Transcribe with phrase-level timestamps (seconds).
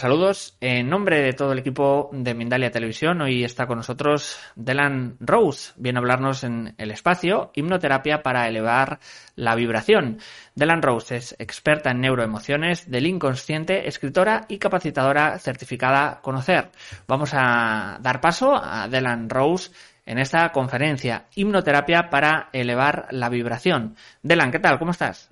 [0.00, 0.56] Saludos.
[0.60, 5.72] En nombre de todo el equipo de Mindalia Televisión, hoy está con nosotros Delan Rose.
[5.76, 8.98] Viene a hablarnos en el espacio hipnoterapia para elevar
[9.36, 10.18] la vibración.
[10.54, 16.70] Delan Rose es experta en neuroemociones del inconsciente, escritora y capacitadora certificada Conocer.
[17.06, 19.70] Vamos a dar paso a Delan Rose
[20.06, 23.96] en esta conferencia hipnoterapia para elevar la vibración.
[24.22, 24.78] Delan, ¿qué tal?
[24.78, 25.30] ¿Cómo estás?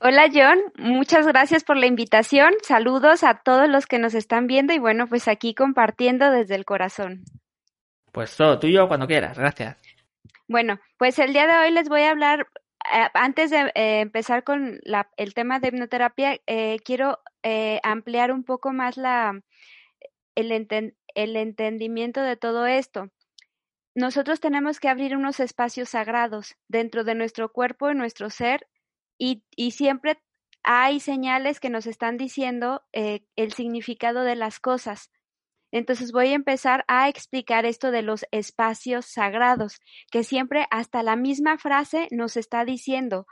[0.00, 2.52] Hola John, muchas gracias por la invitación.
[2.62, 6.64] Saludos a todos los que nos están viendo y bueno, pues aquí compartiendo desde el
[6.64, 7.24] corazón.
[8.12, 9.76] Pues todo tuyo cuando quieras, gracias.
[10.48, 12.46] Bueno, pues el día de hoy les voy a hablar,
[12.92, 14.80] eh, antes de eh, empezar con
[15.16, 17.20] el tema de hipnoterapia, eh, quiero
[17.82, 19.40] ampliar un poco más la,
[20.36, 20.68] el,
[21.14, 23.10] el entendimiento de todo esto
[23.94, 28.66] nosotros tenemos que abrir unos espacios sagrados dentro de nuestro cuerpo y nuestro ser
[29.56, 30.20] y, siempre
[30.64, 35.12] hay señales que nos están diciendo eh, el significado de las cosas.
[35.70, 41.14] Entonces voy a empezar a explicar esto de los espacios sagrados, que siempre hasta la
[41.14, 43.26] misma frase nos está diciendo,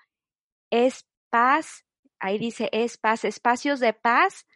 [0.71, 1.85] es paz,
[2.21, 4.47] ahí dice es paz, espacios de paz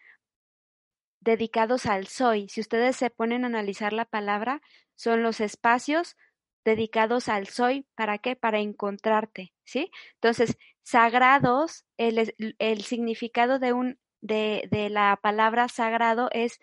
[1.20, 2.48] dedicados al soy.
[2.48, 4.62] Si ustedes se ponen a analizar la palabra,
[4.94, 6.16] son los espacios
[6.64, 8.36] dedicados al soy, ¿para qué?
[8.36, 9.90] Para encontrarte, ¿sí?
[10.14, 16.60] Entonces, sagrados, el, el significado de, un, de, de la palabra sagrado es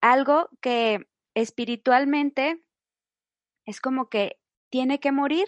[0.00, 2.62] algo que espiritualmente
[3.66, 4.38] es como que
[4.70, 5.46] tiene que morir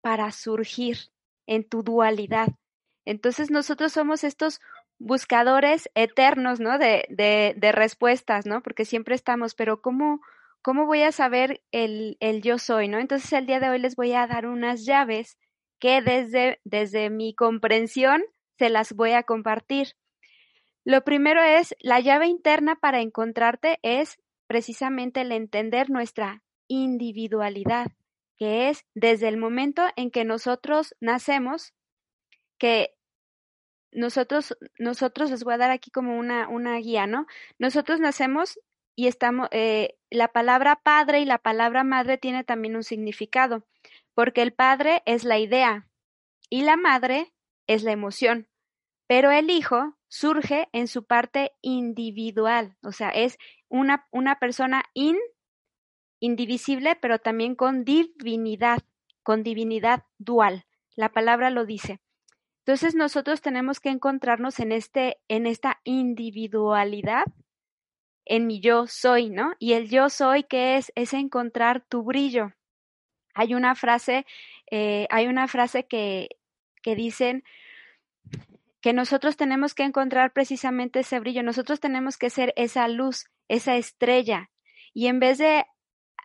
[0.00, 0.98] para surgir
[1.46, 2.48] en tu dualidad.
[3.04, 4.60] Entonces nosotros somos estos
[4.98, 6.78] buscadores eternos, ¿no?
[6.78, 8.62] De, de, de respuestas, ¿no?
[8.62, 10.20] Porque siempre estamos, pero ¿cómo,
[10.64, 12.98] ¿cómo voy a saber el, el, yo soy, no?
[12.98, 15.36] Entonces el día de hoy les voy a dar unas llaves
[15.78, 18.22] que desde, desde mi comprensión
[18.58, 19.88] se las voy a compartir.
[20.82, 24.16] Lo primero es, la llave interna para encontrarte es
[24.46, 27.88] precisamente el entender nuestra individualidad,
[28.38, 31.74] que es desde el momento en que nosotros nacemos,
[32.56, 32.94] que
[33.92, 37.26] nosotros, nosotros les voy a dar aquí como una, una guía, ¿no?
[37.58, 38.58] Nosotros nacemos
[38.96, 43.66] y estamos, eh, la palabra padre y la palabra madre tiene también un significado,
[44.14, 45.88] porque el padre es la idea
[46.48, 47.32] y la madre
[47.66, 48.48] es la emoción,
[49.06, 53.38] pero el hijo surge en su parte individual, o sea, es
[53.68, 55.16] una, una persona in,
[56.20, 58.82] indivisible, pero también con divinidad,
[59.22, 60.66] con divinidad dual.
[60.94, 62.00] La palabra lo dice.
[62.60, 67.24] Entonces nosotros tenemos que encontrarnos en este, en esta individualidad
[68.26, 69.54] en mi yo soy, ¿no?
[69.58, 70.92] Y el yo soy, ¿qué es?
[70.94, 72.52] Es encontrar tu brillo.
[73.34, 74.26] Hay una frase,
[74.70, 76.28] eh, hay una frase que,
[76.82, 77.44] que dicen
[78.80, 83.76] que nosotros tenemos que encontrar precisamente ese brillo, nosotros tenemos que ser esa luz, esa
[83.76, 84.50] estrella.
[84.92, 85.64] Y en vez de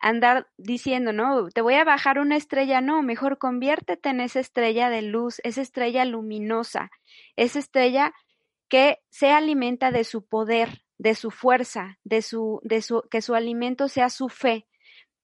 [0.01, 4.89] andar diciendo, no, te voy a bajar una estrella, no, mejor conviértete en esa estrella
[4.89, 6.91] de luz, esa estrella luminosa,
[7.35, 8.13] esa estrella
[8.69, 13.33] que se alimenta de su poder, de su fuerza, de su, de su, que su
[13.33, 14.67] alimento sea su fe.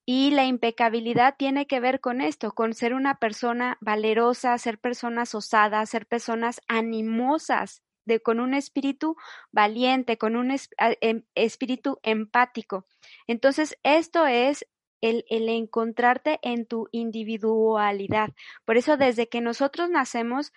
[0.08, 5.36] Y la impecabilidad tiene que ver con esto, con ser una persona valerosa, ser personas
[5.36, 9.18] osadas, ser personas animosas, de, con un espíritu
[9.52, 10.56] valiente, con un
[11.02, 12.86] em, espíritu empático.
[13.28, 14.66] Entonces, esto es
[15.02, 18.30] el, el, encontrarte en tu individualidad.
[18.64, 20.54] Por eso, desde que nosotros nacemos,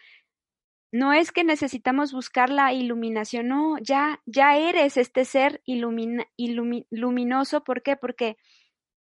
[0.91, 7.63] no es que necesitamos buscar la iluminación, no, ya, ya eres este ser luminoso.
[7.63, 7.97] ¿Por qué?
[7.97, 8.37] Porque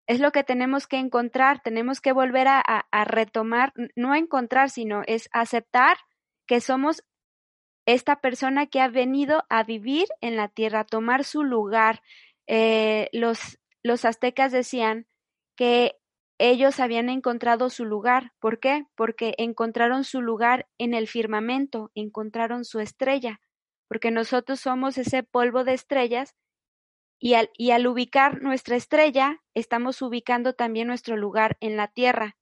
[0.06, 5.02] es lo que tenemos que encontrar, tenemos que volver a, a, retomar, no encontrar, sino
[5.06, 5.96] es aceptar
[6.46, 7.04] que somos
[7.86, 12.02] esta persona que ha venido a vivir en la tierra, a tomar su lugar.
[12.48, 15.06] Eh, los, los aztecas decían
[15.56, 15.96] que
[16.38, 18.32] ellos habían encontrado su lugar.
[18.40, 18.86] ¿Por qué?
[18.94, 23.40] Porque encontraron su lugar en el firmamento, encontraron su estrella,
[23.88, 26.34] porque nosotros somos ese polvo de estrellas
[27.18, 32.36] y al, ubicar nuestra estrella, estamos ubicando también nuestro lugar en la tierra.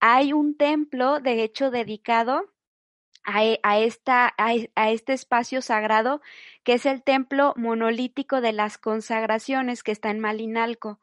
[0.00, 2.52] Hay un templo, de hecho, dedicado
[3.24, 3.80] a, e, a,
[4.90, 6.20] este espacio sagrado,
[6.64, 11.00] que es el templo monolítico de las consagraciones que está en Malinalco.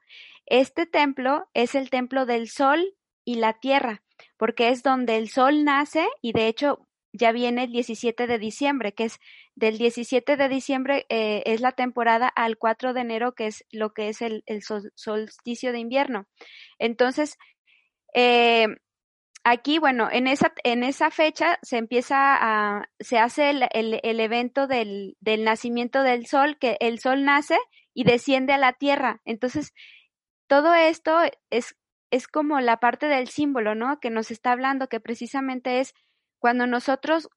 [0.49, 4.01] Este templo es el templo del sol y la tierra,
[4.37, 8.93] porque es donde el sol nace y de hecho ya viene el 17 de diciembre,
[8.93, 9.19] que es
[9.55, 13.93] del 17 de diciembre eh, es la temporada al 4 de enero, que es lo
[13.93, 16.27] que es el, el sol, solsticio de invierno.
[16.77, 17.37] Entonces,
[18.13, 18.67] eh,
[19.43, 24.19] aquí, bueno, en esa, en esa fecha se empieza a, se hace el, el, el
[24.19, 27.57] evento del, del, nacimiento del sol, que el sol nace
[27.93, 29.21] y desciende a la tierra.
[29.25, 29.73] Entonces,
[30.49, 31.19] todo esto
[31.51, 31.77] es,
[32.09, 33.99] es como la parte del símbolo, ¿no?
[33.99, 35.93] Que nos está hablando, que precisamente es
[36.39, 37.29] cuando nosotros,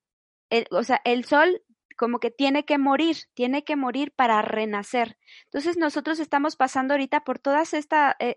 [0.50, 1.62] el, o sea, el sol
[1.94, 5.18] como que tiene que morir, tiene que morir para renacer.
[5.44, 7.84] Entonces nosotros estamos pasando ahorita por todas eh,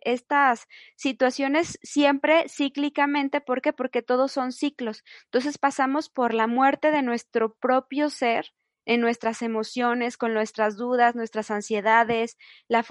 [0.04, 0.68] estas
[0.98, 3.72] situaciones siempre cíclicamente, ¿por qué?
[3.72, 5.06] Porque todos son ciclos.
[5.24, 8.54] Entonces pasamos por la muerte de nuestro propio ser,
[8.86, 12.38] en nuestras emociones, con nuestras dudas, nuestras ansiedades,
[12.68, 12.86] la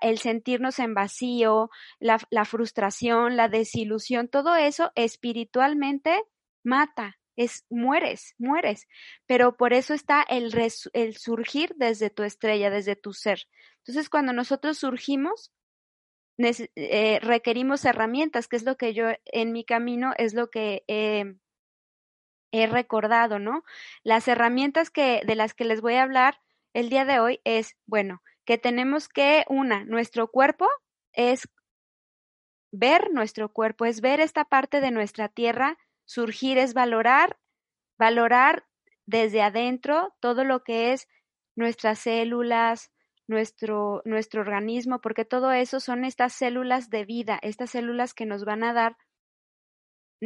[0.00, 6.22] el sentirnos en vacío, la, frustración, la desilusión, todo eso espiritualmente
[6.64, 8.86] mata, es mueres, mueres.
[9.26, 10.52] Pero por eso está el
[11.14, 13.48] surgir desde tu estrella, desde tu ser.
[13.78, 15.52] Entonces, cuando nosotros surgimos,
[16.38, 21.36] eh, requerimos herramientas, que es lo que yo en mi camino es lo que eh,
[22.52, 23.64] he recordado, ¿no?
[24.04, 26.40] Las herramientas que de las que les voy a hablar
[26.74, 30.68] el día de hoy es, bueno, que tenemos que una, nuestro cuerpo
[31.12, 31.48] es
[32.70, 37.38] ver nuestro cuerpo, es ver esta parte de nuestra tierra Surgir es valorar,
[37.98, 38.66] valorar
[39.06, 41.08] desde adentro todo lo que es
[41.56, 42.90] nuestras células,
[43.26, 48.44] nuestro, nuestro organismo, porque todo eso son estas células de vida, estas células que nos
[48.44, 48.96] van a dar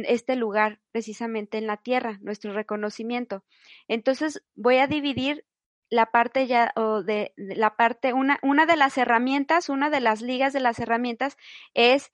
[0.05, 3.43] este lugar precisamente en la tierra, nuestro reconocimiento.
[3.87, 5.45] Entonces voy a dividir
[5.89, 10.21] la parte ya o de, la parte una una de las herramientas, una de las
[10.21, 11.37] ligas de las herramientas
[11.73, 12.11] es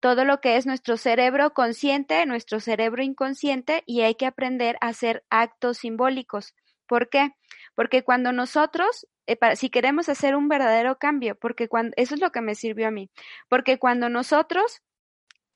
[0.00, 4.88] todo lo que es nuestro cerebro consciente, nuestro cerebro inconsciente y hay que aprender a
[4.88, 6.54] hacer actos simbólicos.
[6.86, 7.30] ¿Por qué?
[7.74, 12.32] Porque cuando nosotros, eh, si queremos hacer un verdadero cambio, porque cuando, eso es lo
[12.32, 13.10] que me sirvió a mí,
[13.48, 14.82] porque cuando nosotros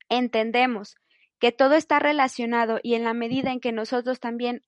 [0.08, 0.96] entendemos
[1.38, 4.64] que todo está relacionado y en la medida en que nosotros también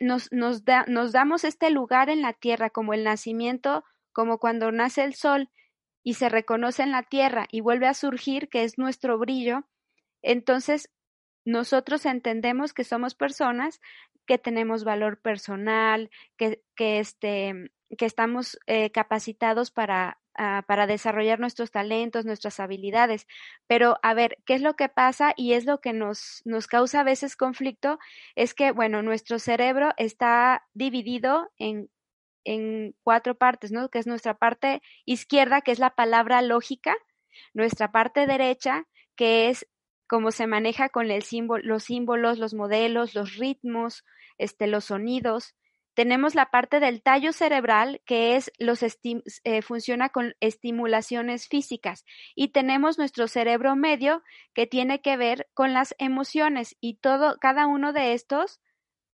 [0.00, 4.72] nos, nos, da, nos damos este lugar en la tierra como el nacimiento, como cuando
[4.72, 5.50] nace el sol,
[6.02, 9.64] y se reconoce en la tierra y vuelve a surgir, que es nuestro brillo,
[10.22, 10.88] entonces
[11.44, 13.80] nosotros entendemos que somos personas
[14.26, 21.40] que tenemos valor personal, que, que, este, que estamos eh, capacitados para, uh, para desarrollar
[21.40, 23.26] nuestros talentos, nuestras habilidades.
[23.66, 25.32] Pero a ver, ¿qué es lo que pasa?
[25.36, 27.98] Y es lo que nos, nos causa a veces conflicto,
[28.34, 31.88] es que, bueno, nuestro cerebro está dividido en
[32.46, 33.88] en cuatro partes, ¿no?
[33.90, 36.94] Que es nuestra parte izquierda, que es la palabra lógica,
[37.52, 39.66] nuestra parte derecha, que es
[40.06, 44.04] cómo se maneja con el símbolo, los símbolos, los modelos, los ritmos,
[44.38, 45.54] este, los sonidos.
[45.96, 52.04] Tenemos la parte del tallo cerebral, que es los eh, funciona con estimulaciones físicas.
[52.34, 54.22] Y tenemos nuestro cerebro medio,
[54.52, 56.76] que tiene que ver con las emociones.
[56.80, 58.60] Y todo, cada uno de estos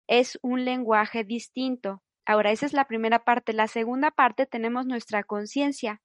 [0.06, 2.02] es un lenguaje distinto.
[2.26, 3.54] Ahora, esa es la primera parte.
[3.54, 6.02] La segunda parte tenemos nuestra conciencia.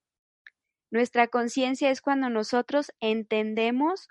[0.90, 4.08] Nuestra conciencia es cuando nosotros entendemos,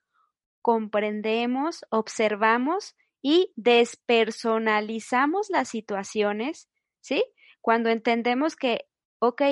[0.61, 6.69] comprendemos, observamos y despersonalizamos las situaciones,
[7.01, 7.25] ¿sí?
[7.61, 8.87] Cuando entendemos que,
[9.19, 9.43] ok,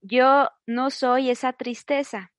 [0.00, 2.32] yo no soy esa tristeza,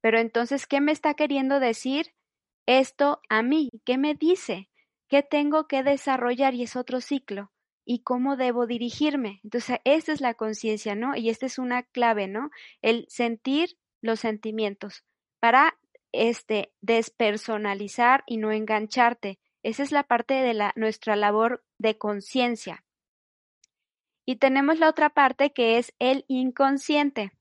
[0.00, 2.14] pero entonces, ¿qué me está queriendo decir
[2.66, 3.70] esto a mí?
[3.84, 4.70] ¿Qué me dice?
[5.08, 6.54] ¿Qué tengo que desarrollar?
[6.54, 7.52] Y es otro ciclo
[7.84, 9.40] y cómo debo dirigirme.
[9.44, 11.16] Entonces, esta es la conciencia, ¿no?
[11.16, 12.50] Y esta es una clave, ¿no?
[12.82, 15.04] El sentir los sentimientos
[15.40, 15.78] para
[16.12, 19.38] este despersonalizar y no engancharte.
[19.62, 22.84] Esa es la parte de la, nuestra labor de conciencia.
[24.24, 27.32] Y tenemos la otra parte que es el inconsciente,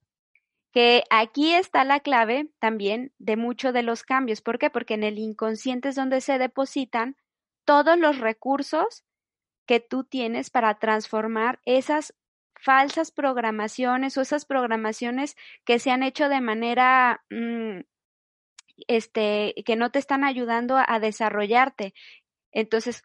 [0.71, 4.41] que aquí está la clave también de muchos de los cambios.
[4.41, 4.69] ¿Por qué?
[4.69, 7.15] Porque en el inconsciente es donde se depositan
[7.65, 9.03] todos los recursos
[9.65, 12.15] que tú tienes para transformar esas
[12.55, 17.81] falsas programaciones o esas programaciones que se han hecho de manera mm,
[18.87, 21.93] este que no te están ayudando a desarrollarte.
[22.51, 23.03] Entonces,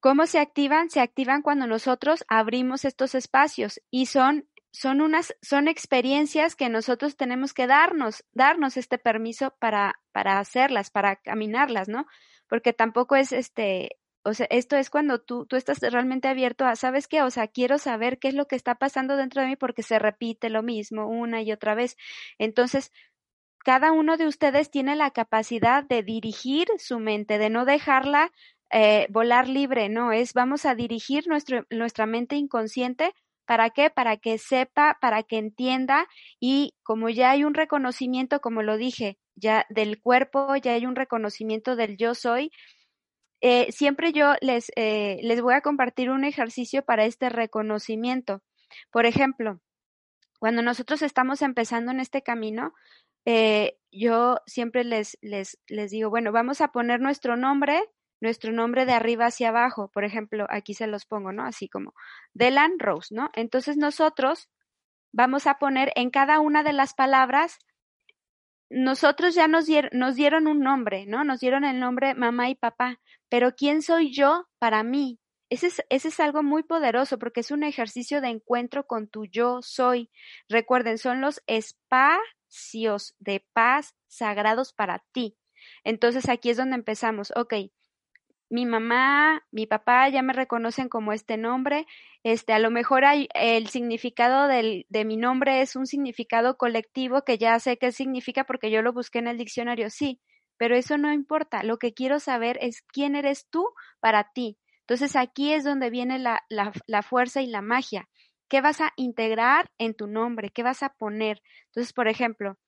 [0.00, 0.90] ¿cómo se activan?
[0.90, 7.16] Se activan cuando nosotros abrimos estos espacios y son son unas son experiencias que nosotros
[7.16, 12.06] tenemos que darnos, darnos este permiso para para hacerlas, para caminarlas, ¿no?
[12.48, 16.74] Porque tampoco es este o sea, esto es cuando tú, tú estás realmente abierto a,
[16.74, 17.22] ¿sabes qué?
[17.22, 20.00] O sea, quiero saber qué es lo que está pasando dentro de mí porque se
[20.00, 21.96] repite lo mismo una y otra vez.
[22.36, 22.90] Entonces,
[23.66, 28.30] cada uno de ustedes tiene la capacidad de dirigir su mente, de no dejarla
[28.70, 33.12] eh, volar libre, no, es vamos a dirigir nuestro, nuestra mente inconsciente.
[33.44, 33.90] ¿Para qué?
[33.90, 36.06] Para que sepa, para que entienda
[36.38, 40.94] y como ya hay un reconocimiento, como lo dije, ya del cuerpo, ya hay un
[40.94, 42.52] reconocimiento del yo soy,
[43.40, 48.42] eh, siempre yo les, eh, les voy a compartir un ejercicio para este reconocimiento.
[48.92, 49.60] Por ejemplo,
[50.38, 52.72] cuando nosotros estamos empezando en este camino,
[53.26, 57.82] eh, yo siempre les, les, les digo, bueno, vamos a poner nuestro nombre,
[58.20, 59.90] nuestro nombre de arriba hacia abajo.
[59.92, 61.44] Por ejemplo, aquí se los pongo, ¿no?
[61.44, 61.94] Así como
[62.32, 63.30] Delan Rose, ¿no?
[63.34, 64.48] Entonces nosotros
[65.12, 67.58] vamos a poner en cada una de las palabras
[68.68, 71.24] nosotros ya nos, dieron, nos dieron un nombre, ¿no?
[71.24, 75.20] Nos dieron el nombre mamá y papá, pero ¿quién soy yo para mí?
[75.48, 79.26] Ese es, ese es algo muy poderoso porque es un ejercicio de encuentro con tu
[79.26, 80.10] yo soy.
[80.48, 81.40] Recuerden, son los
[82.48, 85.36] espacios de paz sagrados para ti.
[85.84, 87.32] Entonces aquí es donde empezamos.
[87.36, 87.54] Ok,
[88.48, 91.86] mi mamá, mi papá ya me reconocen como este nombre.
[92.22, 97.38] Este, a lo mejor hay, el significado de mi nombre es un significado colectivo que
[97.38, 100.20] ya sé qué significa porque yo lo busqué en el diccionario, sí,
[100.56, 101.62] pero eso no importa.
[101.62, 103.66] Lo que quiero saber es quién eres tú
[104.00, 104.58] para ti.
[104.80, 108.08] Entonces aquí es donde viene la fuerza y la magia.
[108.48, 110.50] ¿Qué vas a integrar en tu nombre?
[110.50, 111.42] ¿Qué vas a poner?
[111.66, 112.58] Entonces, por ejemplo,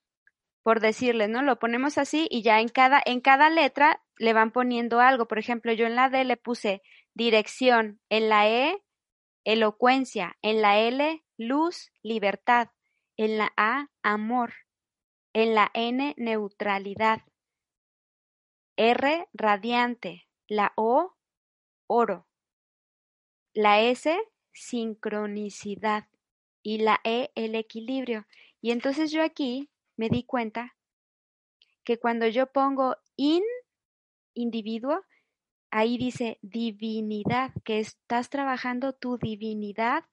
[0.63, 1.43] por decirles, ¿no?
[1.43, 5.27] Lo ponemos así y ya en cada, en cada letra le van poniendo algo.
[5.27, 6.83] Por ejemplo, yo en la D le puse
[7.15, 8.83] dirección, en la E,
[9.45, 12.69] elocuencia, en la L, luz, libertad,
[13.17, 14.53] en la A, amor,
[15.33, 17.23] en la N, neutralidad,
[18.77, 21.15] R, radiante, la O,
[21.87, 22.29] oro,
[23.55, 24.17] la S,
[24.59, 26.09] sincronicidad
[26.63, 28.27] y la E, el equilibrio.
[28.61, 30.77] Y entonces yo aquí me di cuenta
[31.85, 33.43] que cuando yo pongo in
[34.35, 35.01] individuo,
[35.71, 40.05] ahí dice divinidad, que estás trabajando tu divinidad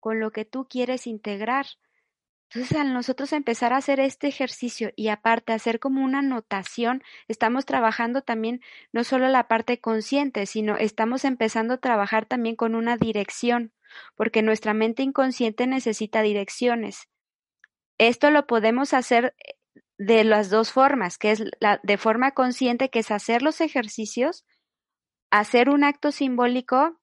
[0.00, 1.66] con lo que tú quieres integrar.
[2.54, 7.64] Entonces, al nosotros empezar a hacer este ejercicio y aparte hacer como una notación, estamos
[7.64, 8.60] trabajando también
[8.92, 13.72] no solo la parte consciente, sino estamos empezando a trabajar también con una dirección,
[14.16, 17.08] porque nuestra mente inconsciente necesita direcciones.
[17.96, 19.54] Esto lo podemos hacer eh,
[19.96, 24.44] de las dos formas, que es la, de forma consciente, que es hacer los ejercicios,
[25.30, 27.00] hacer un acto simbólico,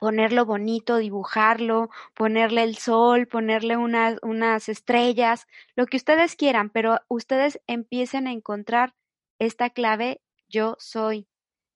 [0.00, 6.98] ponerlo bonito, dibujarlo, ponerle el sol, ponerle unas, unas estrellas, lo que ustedes quieran, pero
[7.08, 8.94] ustedes empiecen a encontrar
[9.38, 11.28] esta clave yo soy.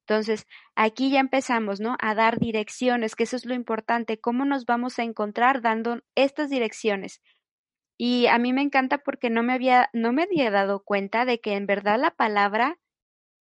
[0.07, 1.97] Entonces, aquí ya empezamos, ¿no?
[2.01, 6.49] A dar direcciones, que eso es lo importante, cómo nos vamos a encontrar dando estas
[6.49, 7.21] direcciones.
[7.99, 11.41] Y a mí me encanta porque no me había, no me había dado cuenta de
[11.41, 12.79] que en verdad la palabra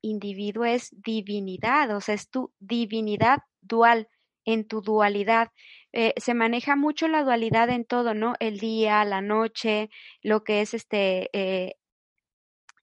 [0.01, 4.09] individuo es divinidad, o sea, es tu divinidad dual,
[4.45, 5.49] en tu dualidad.
[5.91, 8.35] Eh, se maneja mucho la dualidad en todo, ¿no?
[8.39, 9.89] El día, la noche,
[10.21, 11.75] lo que es este, eh,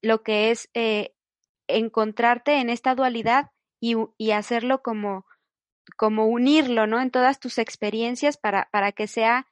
[0.02, 1.14] lo que es eh,
[1.68, 3.50] encontrarte en esta dualidad
[3.80, 5.26] y, hacerlo como,
[5.96, 7.00] como unirlo, ¿no?
[7.00, 9.46] En todas tus experiencias para, para que sea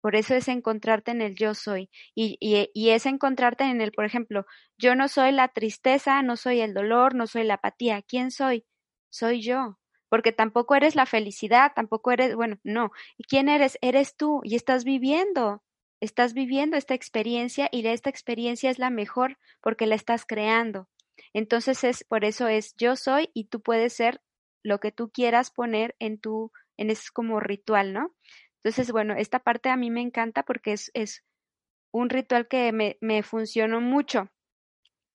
[0.00, 1.90] por eso es encontrarte en el yo soy.
[2.14, 4.46] Y, y, y, es encontrarte en el, por ejemplo,
[4.78, 8.02] yo no soy la tristeza, no soy el dolor, no soy la apatía.
[8.02, 8.64] ¿Quién soy?
[9.10, 9.79] Soy yo.
[10.10, 12.92] Porque tampoco eres la felicidad, tampoco eres, bueno, no.
[13.16, 13.78] ¿Y quién eres?
[13.80, 15.62] Eres tú y estás viviendo.
[16.00, 20.88] Estás viviendo esta experiencia y esta experiencia es la mejor porque la estás creando.
[21.32, 24.20] Entonces es, por eso es yo soy y tú puedes ser
[24.62, 28.14] lo que tú quieras poner en tu, en ese como ritual, ¿no?
[28.62, 31.24] Entonces, bueno, esta parte a mí me encanta porque es, es
[31.92, 34.30] un ritual que me, me funcionó mucho.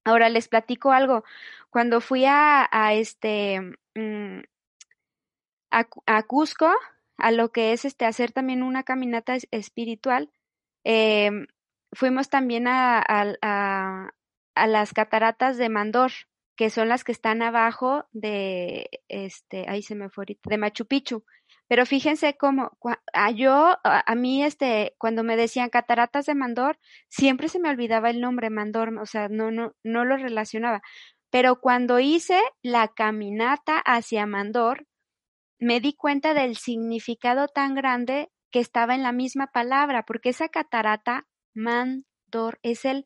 [0.04, 1.24] Ahora les platico algo.
[1.70, 3.60] Cuando fui a, a este
[3.96, 4.42] mm,
[5.76, 6.72] a, a, Cusco,
[7.18, 10.32] a lo que es este hacer también una caminata espiritual,
[10.86, 11.32] eh,
[11.92, 14.12] fuimos también a, a,
[14.56, 16.12] a, las cataratas de Mandor.
[16.58, 20.86] que son las que están abajo de, este, ahí se me fue ahorita, de Machu
[20.86, 21.26] Picchu.
[21.68, 22.78] Pero fíjense cómo,
[23.12, 26.80] a yo, a, mí, este, cuando me decían cataratas de Mandor,
[27.10, 30.82] siempre se me olvidaba el nombre Mandor, o sea, no, no, no lo relacionaba.
[31.32, 34.88] Pero cuando hice la caminata hacia Mandor,
[35.60, 40.50] me di cuenta del significado tan grande que estaba en la misma palabra, porque esa
[40.50, 43.06] catarata, Mandor, es el,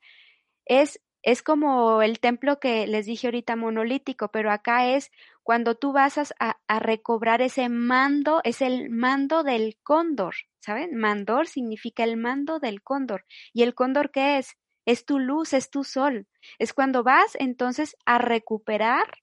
[0.66, 5.12] es es como el templo que les dije ahorita monolítico, pero acá es
[5.44, 10.96] cuando tú vas a, recobrar ese mando, es el mando del cóndor, ¿saben?
[10.96, 13.26] Mandor significa el mando del cóndor.
[13.54, 14.56] ¿Y el cóndor qué es?
[14.86, 16.28] Es tu luz, es tu sol.
[16.58, 19.18] Es cuando vas entonces a recuperar,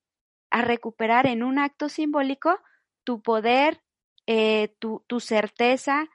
[0.51, 2.59] a recuperar en un acto simbólico
[3.07, 3.81] tu poder,
[4.27, 6.09] eh, tu, tu certeza,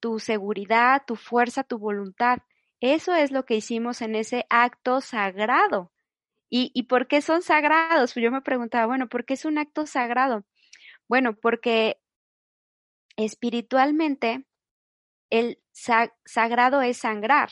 [0.00, 2.38] tu seguridad, tu fuerza, tu voluntad.
[2.80, 5.92] Eso es lo que hicimos en ese acto sagrado.
[6.48, 8.14] ¿Y, ¿Y por qué son sagrados?
[8.14, 10.46] Pues yo me preguntaba, bueno, ¿por qué es un acto sagrado?
[11.06, 12.00] Bueno, porque
[13.16, 14.46] espiritualmente
[15.28, 15.60] el
[16.24, 17.50] sagrado es sangrar.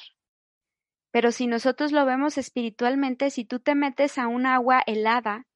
[1.11, 5.47] Pero si nosotros lo vemos espiritualmente, si tú te metes a un agua helada,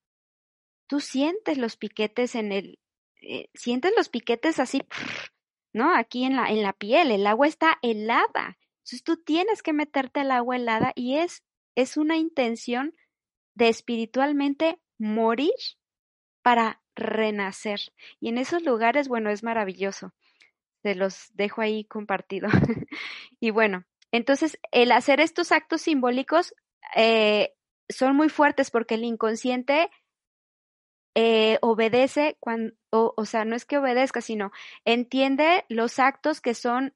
[0.86, 2.79] tú sientes los piquetes en el,
[3.22, 4.82] eh, sientes los piquetes así,
[5.72, 5.94] ¿no?
[5.94, 8.58] Aquí en la, en la piel, el agua está helada.
[8.78, 11.44] Entonces tú tienes que meterte al agua helada y es,
[11.76, 12.94] es una intención
[13.54, 15.52] de espiritualmente morir
[16.42, 17.80] para renacer.
[18.20, 20.12] Y en esos lugares, bueno, es maravilloso.
[20.82, 22.48] Se los dejo ahí compartido.
[23.40, 26.54] y bueno, entonces el hacer estos actos simbólicos
[26.96, 27.54] eh,
[27.88, 29.90] son muy fuertes porque el inconsciente
[31.14, 34.52] eh, obedece cuando, o, o sea, no es que obedezca, sino
[34.84, 36.94] entiende los actos que son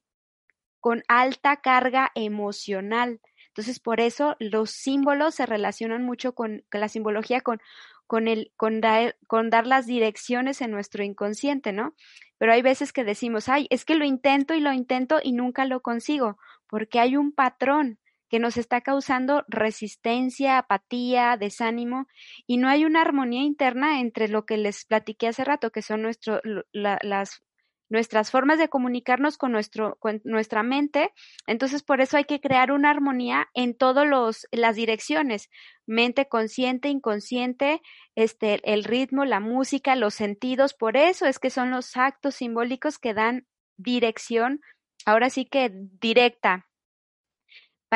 [0.79, 3.19] con alta carga emocional.
[3.47, 7.59] Entonces, por eso los símbolos se relacionan mucho con, la simbología, con,
[8.05, 11.95] con, el, con, dar, con dar las direcciones en nuestro inconsciente, ¿no?
[12.37, 15.65] Pero hay veces que decimos, ay, es que lo intento y lo intento y nunca
[15.65, 17.97] lo consigo, porque hay un patrón
[18.35, 22.07] que nos está causando resistencia, apatía, desánimo,
[22.45, 26.01] y no hay una armonía interna entre lo que les platiqué hace rato, que son
[26.01, 26.41] nuestro,
[26.73, 27.41] las
[27.87, 31.13] nuestras formas de comunicarnos con, nuestro, nuestra mente.
[31.47, 34.05] Entonces, por eso hay que crear una armonía en todas
[34.51, 35.49] las direcciones,
[35.85, 37.81] mente consciente, inconsciente,
[38.15, 40.73] este, el ritmo, la música, los sentidos.
[40.73, 44.59] Por eso es que son los actos simbólicos que dan dirección,
[45.05, 46.67] ahora sí que directa,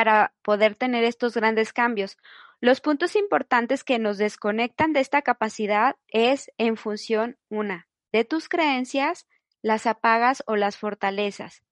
[0.00, 2.16] para poder tener estos grandes cambios.
[2.58, 8.48] Los puntos importantes que nos desconectan de esta capacidad es en función, una, de tus
[8.48, 9.26] creencias,
[9.60, 11.62] las apagas o las fortalezas.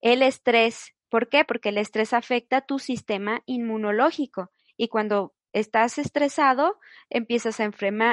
[0.00, 1.44] El estrés, ¿por qué?
[1.44, 7.70] Porque el estrés afecta tu sistema inmunológico y cuando estás estresado, empiezas a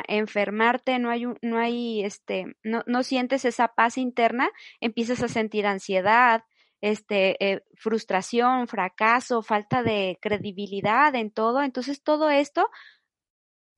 [0.08, 5.66] enfermarte, no hay, no hay, este, no, no, sientes esa paz interna, empiezas a sentir
[5.66, 6.44] ansiedad,
[6.84, 11.64] este, eh, frustración, fracaso, falta de credibilidad en todo.
[11.64, 12.70] Entonces, todo esto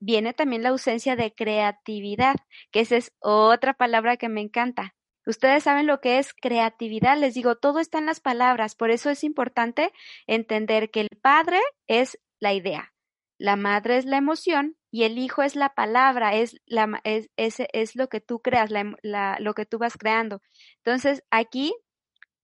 [0.00, 2.34] viene también la ausencia de creatividad,
[2.72, 4.96] que esa es otra palabra que me encanta.
[5.24, 9.08] Ustedes saben lo que es creatividad, les digo, todo está en las palabras, por eso
[9.08, 9.92] es importante
[10.26, 12.92] entender que el padre es la idea,
[13.38, 17.94] la madre es la emoción y el hijo es la palabra, es, la, es, es,
[17.94, 20.42] lo que tú creas, la, lo que tú vas creando.
[20.78, 21.72] Entonces, aquí,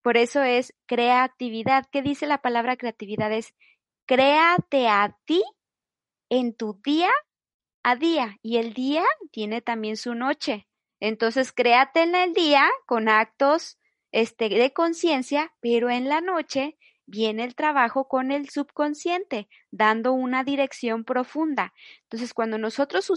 [0.03, 1.87] por eso es creatividad.
[1.91, 3.31] ¿Qué dice la palabra creatividad?
[3.31, 3.55] Es
[4.05, 5.41] créate a ti
[6.29, 7.09] en tu día
[7.83, 10.67] a día y el día tiene también su noche.
[10.99, 13.77] Entonces, créate en el día con actos
[14.11, 20.43] este, de conciencia, pero en la noche viene el trabajo con el subconsciente, dando una
[20.43, 21.73] dirección profunda.
[22.03, 23.11] Entonces, cuando nosotros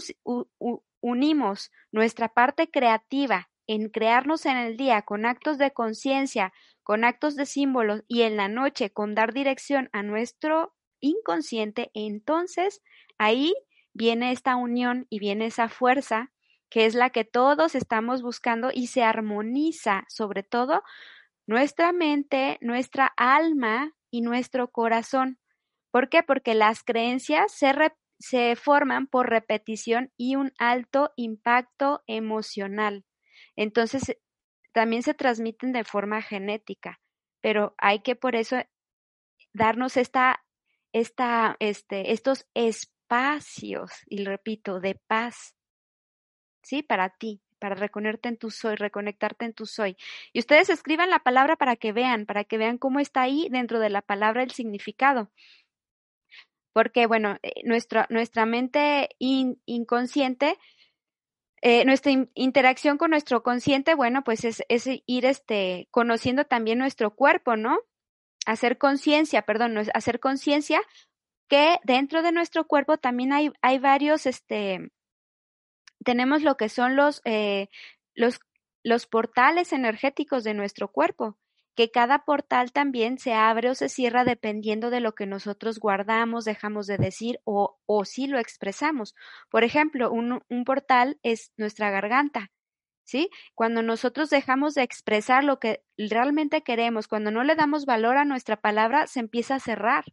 [0.99, 6.53] unimos nuestra parte creativa en crearnos en el día con actos de conciencia,
[6.87, 12.81] con actos de símbolos y en la noche con dar dirección a nuestro inconsciente, entonces
[13.17, 13.53] ahí
[13.91, 16.31] viene esta unión y viene esa fuerza
[16.69, 20.81] que es la que todos estamos buscando y se armoniza sobre todo
[21.45, 25.39] nuestra mente, nuestra alma y nuestro corazón.
[25.91, 26.23] ¿Por qué?
[26.23, 27.51] Porque las creencias
[28.17, 33.03] se, forman por repetición y un alto impacto emocional.
[33.57, 34.15] Entonces,
[34.77, 36.99] también se transmiten de forma genética,
[37.41, 38.57] pero hay que por eso
[39.51, 40.45] darnos esta,
[40.93, 45.55] esta, este, estos espacios, y repito, de paz,
[46.61, 46.83] ¿sí?
[46.83, 49.97] Para ti, para reconocerte en tu soy, reconectarte en tu soy.
[50.31, 53.79] Y ustedes escriban la palabra para que vean, para que vean cómo está ahí dentro
[53.79, 55.31] de la palabra el significado.
[56.71, 60.59] porque bueno, eh, nuestra, nuestra mente inconsciente,
[61.61, 67.15] eh, nuestra interacción con nuestro consciente, bueno, pues es, es, ir este, conociendo también nuestro
[67.15, 67.79] cuerpo, ¿no?
[68.45, 70.81] Hacer conciencia, perdón, hacer conciencia
[71.49, 74.91] que dentro de nuestro cuerpo también hay, hay varios, este,
[76.03, 77.69] tenemos lo que son los, eh,
[78.13, 78.39] los,
[78.83, 81.37] los portales energéticos de nuestro cuerpo
[81.77, 86.43] que cada portal también se abre o se cierra dependiendo de lo que nosotros guardamos,
[86.43, 89.13] dejamos de decir o, o si lo expresamos.
[89.51, 92.51] Por ejemplo, un, portal es nuestra garganta.
[93.03, 93.29] ¿Sí?
[93.53, 98.25] Cuando nosotros dejamos de expresar lo que realmente queremos, cuando no le damos valor a
[98.25, 100.03] nuestra palabra, se empieza a cerrar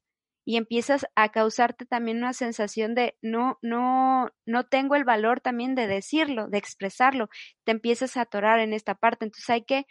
[0.44, 5.74] y empiezas a causarte también una sensación de no, no, no tengo el valor también
[5.74, 7.31] de decirlo, de expresarlo.
[7.64, 9.24] Te empiezas a atorar en esta parte.
[9.24, 9.87] Entonces hay que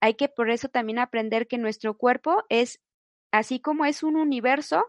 [0.00, 2.80] hay que por eso también aprender que nuestro cuerpo es,
[3.32, 4.84] así como es un universo,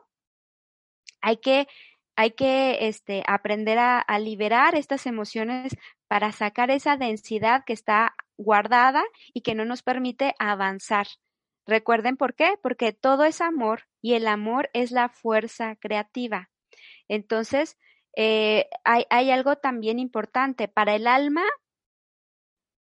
[1.21, 1.67] hay que,
[2.15, 5.75] hay que este, aprender a, liberar estas emociones
[6.07, 11.07] para sacar esa densidad que está guardada y que no nos permite avanzar.
[11.65, 16.49] Recuerden por qué, porque todo es amor y el amor es la fuerza creativa.
[17.07, 17.77] Entonces,
[18.15, 20.67] eh, hay, hay, algo también importante.
[20.67, 21.43] Para el alma,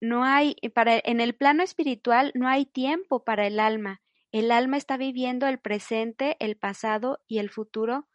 [0.02, 4.02] no hay, para, en el plano espiritual no hay tiempo para el alma.
[4.32, 8.08] El alma está viviendo el presente, el pasado y el futuro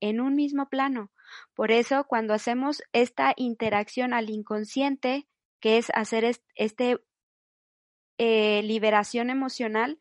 [0.00, 1.10] en un mismo plano.
[1.54, 5.26] Por eso, cuando hacemos esta interacción al inconsciente,
[5.60, 6.98] que es hacer este
[8.18, 9.98] eh, liberación emocional,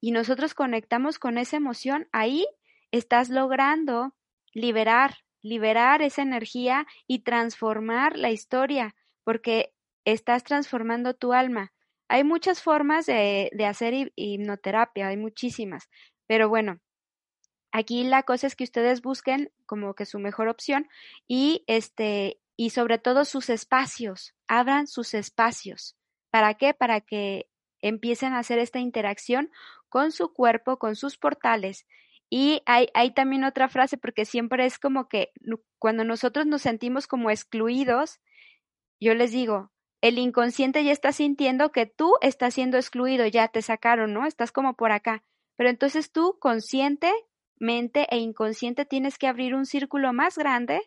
[0.00, 2.46] y nosotros conectamos con esa emoción, ahí
[2.90, 4.14] estás logrando
[4.52, 8.94] liberar, liberar esa energía y transformar la historia,
[9.24, 9.73] porque
[10.04, 11.72] estás transformando tu alma.
[12.08, 15.88] Hay muchas formas de, hacer hipnoterapia, hay muchísimas,
[16.26, 16.80] pero bueno,
[17.72, 20.88] aquí la cosa es que ustedes busquen como que su mejor opción
[21.26, 25.96] y este y sobre todo sus espacios, abran sus espacios.
[26.30, 26.72] ¿Para qué?
[26.72, 27.48] Para que
[27.80, 29.50] empiecen a hacer esta interacción
[29.88, 31.86] con su cuerpo, con sus portales.
[32.30, 35.32] Y hay, hay también otra frase, porque siempre es como que
[35.78, 38.20] cuando nosotros nos sentimos como excluidos,
[39.00, 39.72] yo les digo,
[40.04, 44.26] el inconsciente ya está sintiendo que tú estás siendo excluido, ya te sacaron, ¿no?
[44.26, 45.24] Estás como por acá.
[45.56, 50.82] Pero entonces tú, conscientemente e inconsciente, tienes que abrir un círculo más grande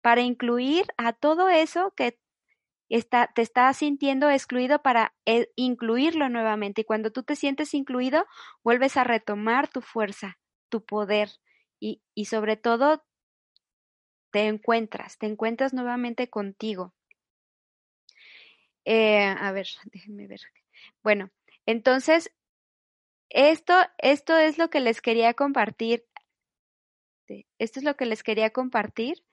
[0.00, 2.18] para incluir a todo eso que
[2.88, 6.80] está, te está sintiendo excluido para eh, incluirlo nuevamente.
[6.80, 8.24] Y cuando tú te sientes incluido,
[8.62, 10.38] vuelves a retomar tu fuerza,
[10.70, 11.28] tu poder
[11.80, 13.04] y, y sobre todo
[14.30, 16.94] te encuentras, te encuentras nuevamente contigo.
[18.84, 20.40] Eh, a ver, déjenme ver.
[21.02, 21.30] Bueno,
[21.66, 22.30] entonces,
[23.30, 26.04] esto, esto es lo que les quería compartir.
[27.58, 29.24] Esto es lo que les quería compartir.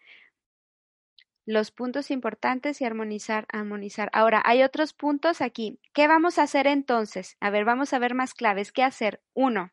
[1.45, 4.09] Los puntos importantes y armonizar, armonizar.
[4.13, 5.79] Ahora, hay otros puntos aquí.
[5.93, 7.35] ¿Qué vamos a hacer entonces?
[7.39, 8.71] A ver, vamos a ver más claves.
[8.71, 9.21] ¿Qué hacer?
[9.33, 9.71] Uno,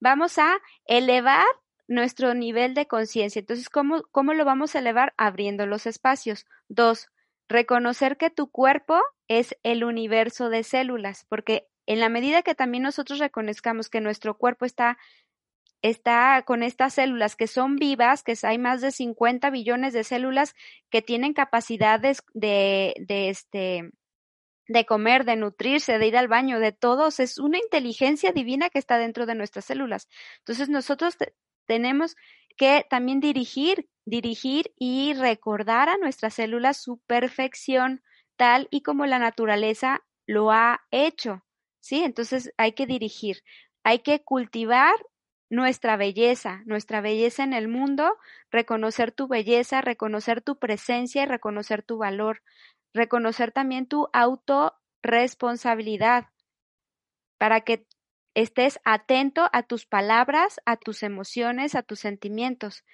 [0.00, 1.44] vamos a elevar
[1.88, 3.40] nuestro nivel de conciencia.
[3.40, 5.12] Entonces, ¿cómo, ¿cómo lo vamos a elevar?
[5.16, 6.46] Abriendo los espacios.
[6.68, 7.10] Dos,
[7.48, 12.82] Reconocer que tu cuerpo es el universo de células, porque en la medida que también
[12.82, 14.98] nosotros reconozcamos que nuestro cuerpo está
[15.82, 20.54] está con estas células que son vivas, que hay más de 50 billones de células
[20.90, 23.90] que tienen capacidades de, de, este,
[24.68, 27.20] de comer, de nutrirse, de ir al baño, de todos.
[27.20, 30.08] Es una inteligencia divina que está dentro de nuestras células.
[30.38, 31.16] Entonces nosotros
[31.66, 32.16] tenemos
[32.56, 38.02] que también dirigir dirigir y recordar a nuestras células su perfección
[38.36, 41.42] tal y como la naturaleza lo ha hecho.
[41.80, 42.02] ¿Sí?
[42.02, 43.42] Entonces hay que dirigir,
[43.84, 44.94] hay que cultivar
[45.50, 48.16] nuestra belleza, nuestra belleza en el mundo,
[48.50, 52.42] reconocer tu belleza, reconocer tu presencia y reconocer tu valor,
[52.92, 56.26] reconocer también tu autorresponsabilidad
[57.38, 57.86] para que
[58.36, 62.84] estés atento a tus palabras, a tus emociones, a tus sentimientos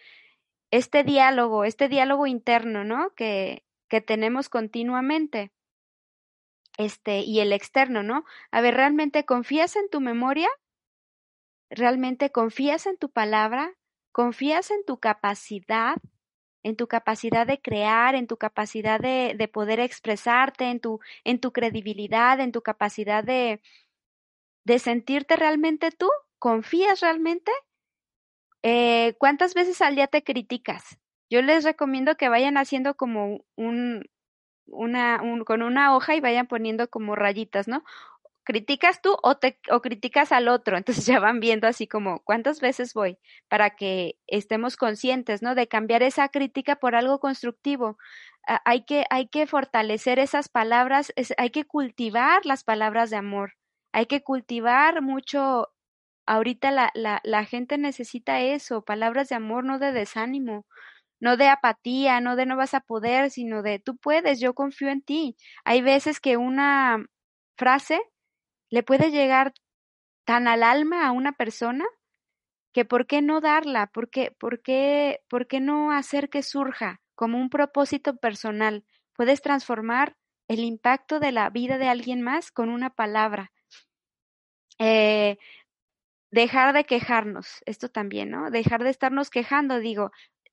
[0.73, 3.11] este diálogo, este diálogo interno, ¿no?
[3.15, 5.53] Que, que tenemos continuamente.
[6.79, 8.25] Este, y el externo, ¿no?
[8.51, 10.49] A ver, ¿realmente confías en tu memoria?
[11.69, 13.75] ¿Realmente confías en tu palabra?
[14.11, 15.97] ¿Confías en tu capacidad?
[16.65, 21.41] en tu capacidad de crear, en tu capacidad de, de, poder expresarte, en tu, en
[21.41, 23.61] tu credibilidad, en tu capacidad de,
[24.65, 26.09] de sentirte realmente tú.
[26.39, 27.53] ¿Confías realmente?
[28.63, 30.99] Eh, ¿Cuántas veces al día te criticas?
[31.31, 34.05] Yo les recomiendo que vayan haciendo como un,
[34.67, 37.85] una, un, con una hoja y vayan poniendo como rayitas, ¿no?
[38.45, 40.77] criticas tú o, te, o criticas al otro.
[40.79, 45.55] Entonces ya van viendo así como cuántas veces voy para que estemos conscientes, ¿no?
[45.55, 47.99] De cambiar esa crítica por algo constructivo.
[48.65, 53.55] hay, que, hay que fortalecer esas palabras, hay que cultivar las palabras de amor.
[53.93, 55.69] Hay que cultivar mucho.
[56.27, 60.67] Ahorita la, la, la gente necesita eso, palabras de amor, no de desánimo
[61.23, 64.89] no de apatía, no de no vas a poder, sino de tú puedes, yo confío
[64.91, 65.37] en ti.
[65.65, 67.07] Hay veces que una
[67.57, 68.01] frase
[68.71, 69.53] le puede llegar
[70.25, 71.85] tan al alma a una persona
[72.73, 77.01] que por qué no darla, por qué, por qué, por qué no hacer que surja
[77.15, 78.85] como un propósito personal.
[79.15, 80.17] Puedes transformar
[80.49, 83.53] el impacto de la vida de alguien más con una palabra.
[84.79, 85.39] Eh,
[86.31, 88.51] dejar de quejarnos, esto también, ¿no?
[88.51, 90.11] Dejar de estarnos quejando, digo,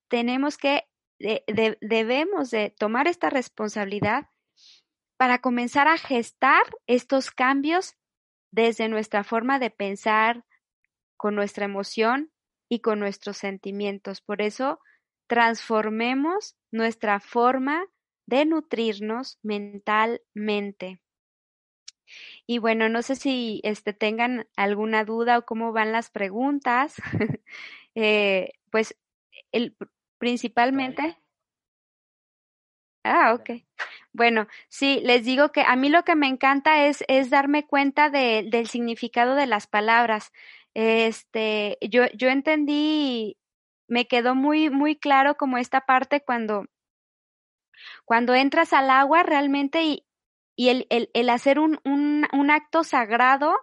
[0.09, 0.85] tenemos que,
[1.81, 4.27] debemos de tomar esta responsabilidad
[5.17, 7.95] para comenzar a gestar estos cambios
[8.51, 10.45] desde nuestra forma de pensar,
[11.17, 12.31] con nuestra emoción
[12.69, 14.21] y con nuestros sentimientos.
[14.21, 14.79] Por eso,
[15.27, 17.85] transformemos nuestra forma
[18.25, 21.01] de nutrirnos mentalmente.
[22.45, 26.95] Y bueno, no sé si este, tengan alguna duda o cómo van las preguntas.
[27.95, 28.95] eh, pues
[29.51, 29.75] el,
[30.17, 31.17] principalmente.
[33.03, 33.63] Ah, ok.
[34.13, 38.09] Bueno, sí, les digo que a mí lo que me encanta es, es darme cuenta
[38.09, 40.31] de, del significado de las palabras.
[40.73, 43.37] Este, yo, yo entendí,
[43.87, 46.65] me quedó muy, muy claro como esta parte cuando,
[48.05, 50.05] cuando entras al agua realmente y,
[50.59, 53.55] y el, el, el hacer un, un, un acto sagrado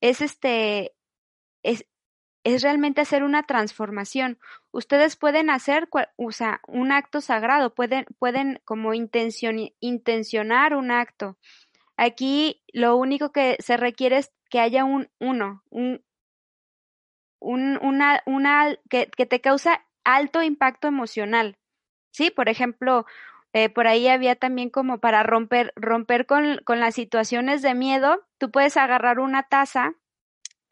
[0.00, 0.94] es este,
[1.64, 1.86] es,
[2.44, 4.38] es realmente hacer una transformación.
[4.70, 6.30] Ustedes pueden hacer o
[6.68, 11.36] un acto sagrado, pueden, pueden como intencionar un acto.
[11.96, 16.04] Aquí lo único que se requiere es que haya un uno, un,
[17.40, 21.58] un una, una que, que te causa alto impacto emocional.
[22.12, 23.04] Sí, por ejemplo,
[23.56, 28.22] eh, por ahí había también como para romper, romper con, con las situaciones de miedo,
[28.36, 29.94] tú puedes agarrar una taza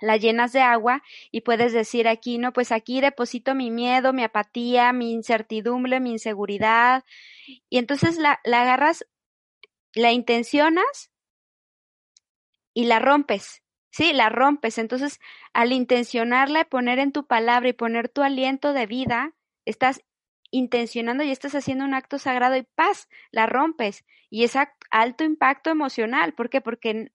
[0.03, 4.23] la llenas de agua y puedes decir aquí, no, pues aquí deposito mi miedo, mi
[4.23, 7.05] apatía, mi incertidumbre, mi inseguridad.
[7.71, 9.07] Y entonces la, la agarras,
[9.95, 11.11] la intencionas
[12.75, 13.63] y la rompes.
[13.93, 14.77] Sí, la rompes.
[14.77, 15.21] Entonces,
[15.55, 19.33] al intencionarla y poner en tu palabra y poner tu aliento de vida,
[19.65, 20.03] estás
[20.55, 24.05] intencionando y estás haciendo un acto sagrado y paz, la rompes.
[24.31, 24.55] Y es
[24.91, 26.33] alto impacto emocional.
[26.35, 26.61] ¿Por qué?
[26.61, 27.11] Porque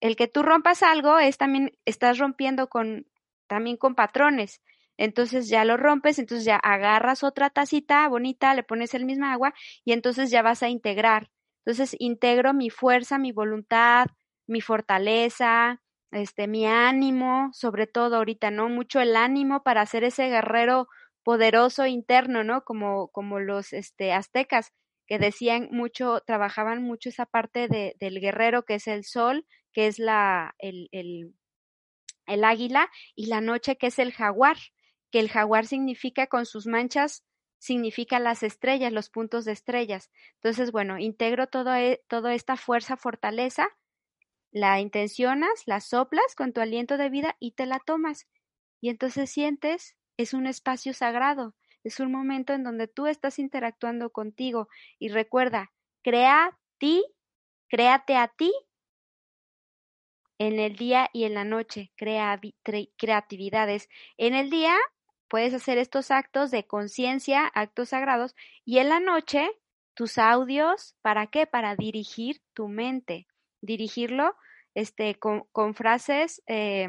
[0.00, 3.06] el que tú rompas algo es también, estás rompiendo con,
[3.46, 4.60] también con patrones.
[4.96, 9.54] Entonces ya lo rompes, entonces ya agarras otra tacita bonita, le pones el mismo agua
[9.84, 11.30] y entonces ya vas a integrar.
[11.64, 14.08] Entonces integro mi fuerza, mi voluntad,
[14.48, 18.68] mi fortaleza, este, mi ánimo, sobre todo ahorita, ¿no?
[18.68, 20.88] Mucho el ánimo para ser ese guerrero
[21.22, 22.64] poderoso interno, ¿no?
[22.64, 24.72] Como, como los este, aztecas,
[25.06, 29.86] que decían mucho, trabajaban mucho esa parte de, del guerrero que es el sol, que
[29.86, 31.34] es la, el, el,
[32.26, 34.56] el águila, y la noche, que es el jaguar,
[35.10, 37.24] que el jaguar significa con sus manchas
[37.60, 40.10] significa las estrellas, los puntos de estrellas.
[40.36, 43.68] Entonces, bueno, integro todo, e, toda esta fuerza, fortaleza,
[44.50, 48.26] la intencionas, la soplas con tu aliento de vida y te la tomas.
[48.80, 54.10] Y entonces sientes, es un espacio sagrado, es un momento en donde tú estás interactuando
[54.10, 54.68] contigo.
[54.98, 57.04] Y recuerda, crea ti,
[57.68, 58.52] créate a ti
[60.38, 62.38] en el día y en la noche, crea
[62.96, 63.88] creatividades.
[64.18, 64.76] En el día
[65.28, 69.50] puedes hacer estos actos de conciencia, actos sagrados, y en la noche
[69.94, 71.46] tus audios, ¿para qué?
[71.46, 73.26] Para dirigir tu mente,
[73.60, 74.34] dirigirlo
[74.74, 76.88] este, con, frases, eh,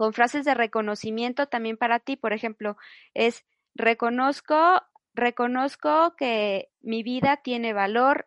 [0.00, 2.78] con frases de reconocimiento también para ti, por ejemplo,
[3.12, 4.80] es reconozco,
[5.12, 8.26] reconozco que mi vida tiene valor.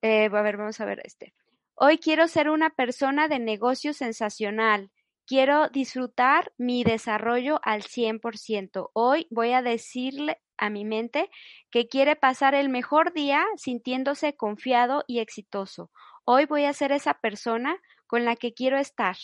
[0.00, 1.34] Eh, a ver, vamos a ver este.
[1.74, 4.92] Hoy quiero ser una persona de negocio sensacional.
[5.26, 8.90] Quiero disfrutar mi desarrollo al 100%.
[8.92, 11.30] Hoy voy a decirle a mi mente
[11.72, 15.90] que quiere pasar el mejor día sintiéndose confiado y exitoso.
[16.24, 19.16] Hoy voy a ser esa persona con la que quiero estar.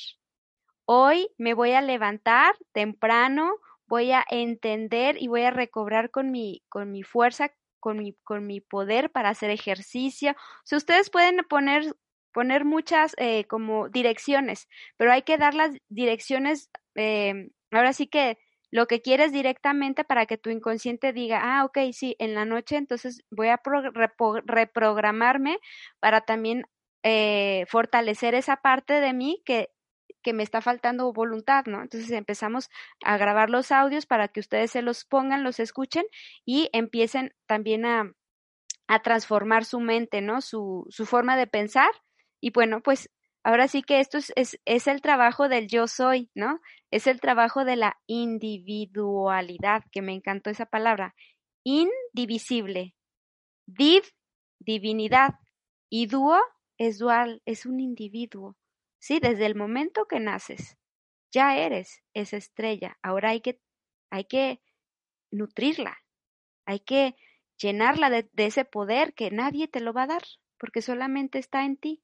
[0.90, 3.52] Hoy me voy a levantar temprano,
[3.86, 8.46] voy a entender y voy a recobrar con mi, con mi fuerza, con mi, con
[8.46, 10.34] mi poder para hacer ejercicio.
[10.64, 11.94] Si ustedes pueden poner
[12.32, 18.38] poner muchas eh, como direcciones, pero hay que dar las direcciones, eh, ahora sí que
[18.70, 22.76] lo que quieres directamente para que tu inconsciente diga, ah, ok, sí, en la noche
[22.76, 23.60] entonces voy a
[24.46, 25.58] reprogramarme
[26.00, 26.64] para también
[27.02, 29.70] eh, fortalecer esa parte de mí que,
[30.22, 31.82] que me está faltando voluntad, ¿no?
[31.82, 32.70] Entonces empezamos
[33.04, 36.04] a grabar los audios para que ustedes se los pongan, los escuchen
[36.44, 38.12] y empiecen también a,
[39.04, 40.40] transformar su mente, ¿no?
[40.40, 41.90] Su, forma de pensar.
[42.40, 43.10] Y bueno, pues
[43.44, 46.58] ahora sí que esto es, es, es, el trabajo del yo soy, ¿no?
[46.90, 51.14] Es el trabajo de la individualidad, que me encantó esa palabra.
[51.64, 52.94] Indivisible.
[53.66, 54.04] Div,
[54.58, 55.34] divinidad.
[55.90, 56.38] Y duo
[56.78, 58.56] es dual, es un individuo.
[58.98, 60.76] Sí, desde el momento que naces,
[61.32, 62.98] ya eres esa estrella.
[63.02, 63.60] Ahora hay que,
[64.10, 64.60] hay que
[65.30, 65.98] nutrirla.
[66.66, 67.16] Hay que
[67.56, 70.22] llenarla de, de ese poder que nadie te lo va a dar,
[70.58, 72.02] porque solamente está en ti,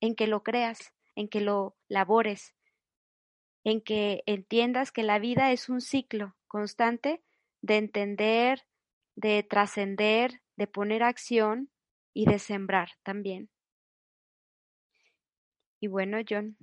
[0.00, 2.54] en que lo creas, en que lo labores,
[3.64, 7.22] en que entiendas que la vida es un ciclo constante
[7.62, 8.64] de entender,
[9.16, 11.70] de trascender, de poner acción
[12.14, 13.50] y de sembrar también.
[15.80, 16.56] Y bueno, John.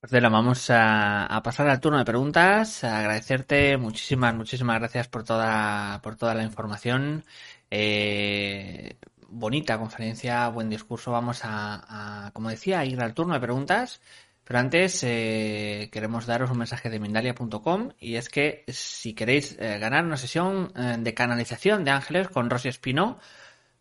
[0.00, 2.84] Pues la vamos a, a, pasar al turno de preguntas.
[2.84, 7.24] Agradecerte muchísimas, muchísimas gracias por toda, por toda la información.
[7.70, 11.12] Eh, bonita conferencia, buen discurso.
[11.12, 14.00] Vamos a, como decía, ir al turno de preguntas.
[14.44, 19.78] Pero antes eh, queremos daros un mensaje de Mindalia.com y es que si queréis eh,
[19.80, 23.18] ganar una sesión eh, de canalización de ángeles con Rosy Espino,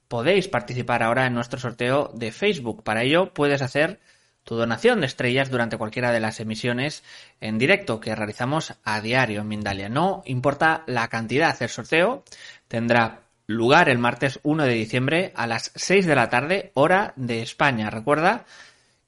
[0.07, 2.83] podéis participar ahora en nuestro sorteo de Facebook.
[2.83, 3.99] Para ello puedes hacer
[4.43, 7.03] tu donación de estrellas durante cualquiera de las emisiones
[7.41, 9.89] en directo que realizamos a diario en Mindalia.
[9.89, 12.23] No importa la cantidad, el sorteo
[12.67, 17.41] tendrá lugar el martes 1 de diciembre a las 6 de la tarde, hora de
[17.41, 17.89] España.
[17.89, 18.45] Recuerda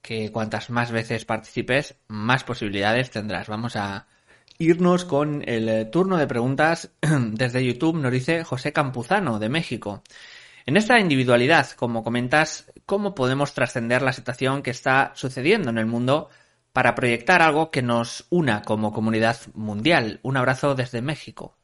[0.02, 3.48] que cuantas más veces participes, más posibilidades tendrás.
[3.48, 4.06] Vamos a
[4.58, 10.02] irnos con el turno de preguntas desde YouTube, nos dice José Campuzano de México.
[10.68, 15.86] En esta individualidad, como comentas, ¿cómo podemos trascender la situación que está sucediendo en el
[15.86, 16.28] mundo
[16.74, 20.20] para proyectar algo que nos una como comunidad mundial?
[20.22, 21.56] Un abrazo desde México.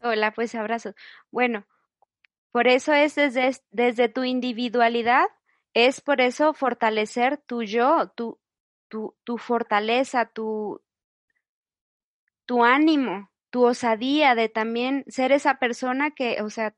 [0.00, 0.94] Hola, pues abrazo.
[1.30, 1.66] Bueno,
[2.50, 5.26] por eso es desde, desde tu individualidad
[5.74, 8.38] es por eso fortalecer tu yo, tu,
[8.88, 10.80] tu, tu fortaleza, tu,
[12.46, 16.74] tu ánimo, tu osadía de también ser esa persona que, o sea,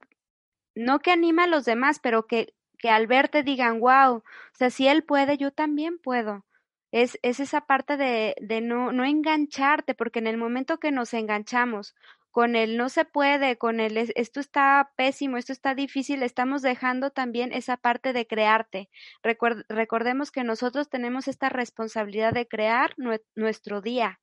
[0.76, 4.70] no que anima a los demás, pero que, que al verte digan, wow, o sea,
[4.70, 6.44] si él puede, yo también puedo.
[6.92, 11.12] Es, es esa parte de, de no, no engancharte, porque en el momento que nos
[11.14, 11.96] enganchamos
[12.36, 17.10] con el no se puede, con el esto está pésimo, esto está difícil, estamos dejando
[17.10, 18.90] también esa parte de crearte.
[19.22, 22.94] recordemos que nosotros tenemos esta responsabilidad de crear
[23.34, 24.20] nuestro día,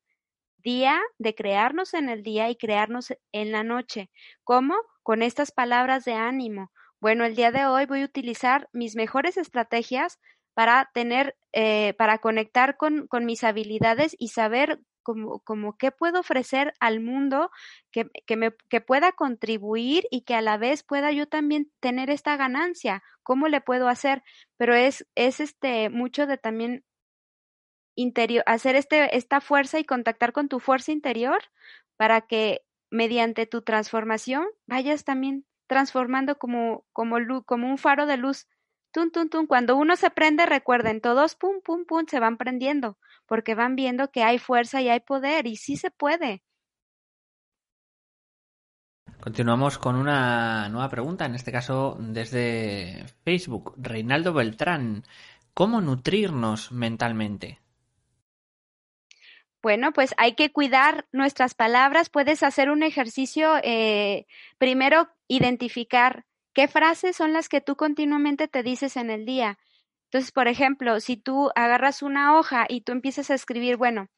[0.64, 4.10] día de crearnos en el día y crearnos en la noche.
[4.42, 4.74] ¿Cómo?
[5.02, 6.72] Con estas palabras de ánimo.
[7.00, 10.18] Bueno, el día de hoy voy a utilizar mis mejores estrategias
[10.54, 16.72] para tener, eh, para conectar con, mis habilidades y saber como, como qué puedo ofrecer
[16.80, 17.50] al mundo
[17.92, 22.08] que, que, me, que pueda contribuir y que a la vez pueda yo también tener
[22.08, 24.22] esta ganancia, cómo le puedo hacer,
[24.56, 26.84] pero es, es este mucho de también
[28.46, 31.38] hacer este, esta fuerza y contactar con tu fuerza interior
[31.96, 38.46] para que mediante tu transformación vayas también transformando como, como, un faro de luz.
[38.92, 39.46] Tum, tum, tum.
[39.46, 44.10] Cuando uno se prende, recuerden, todos pum, pum, pum, se van prendiendo porque van viendo
[44.10, 46.42] que hay fuerza y hay poder y sí se puede.
[49.20, 53.74] Continuamos con una nueva pregunta, en este caso desde Facebook.
[53.78, 55.04] Reinaldo Beltrán,
[55.54, 57.63] ¿cómo nutrirnos mentalmente?
[59.64, 62.10] Bueno, pues hay que cuidar nuestras palabras.
[62.10, 64.26] Puedes hacer un ejercicio, eh,
[64.58, 69.58] primero identificar qué frases son las que tú continuamente te dices en el día.
[70.10, 74.08] Entonces, por ejemplo, si tú agarras una hoja y tú empiezas a escribir, bueno,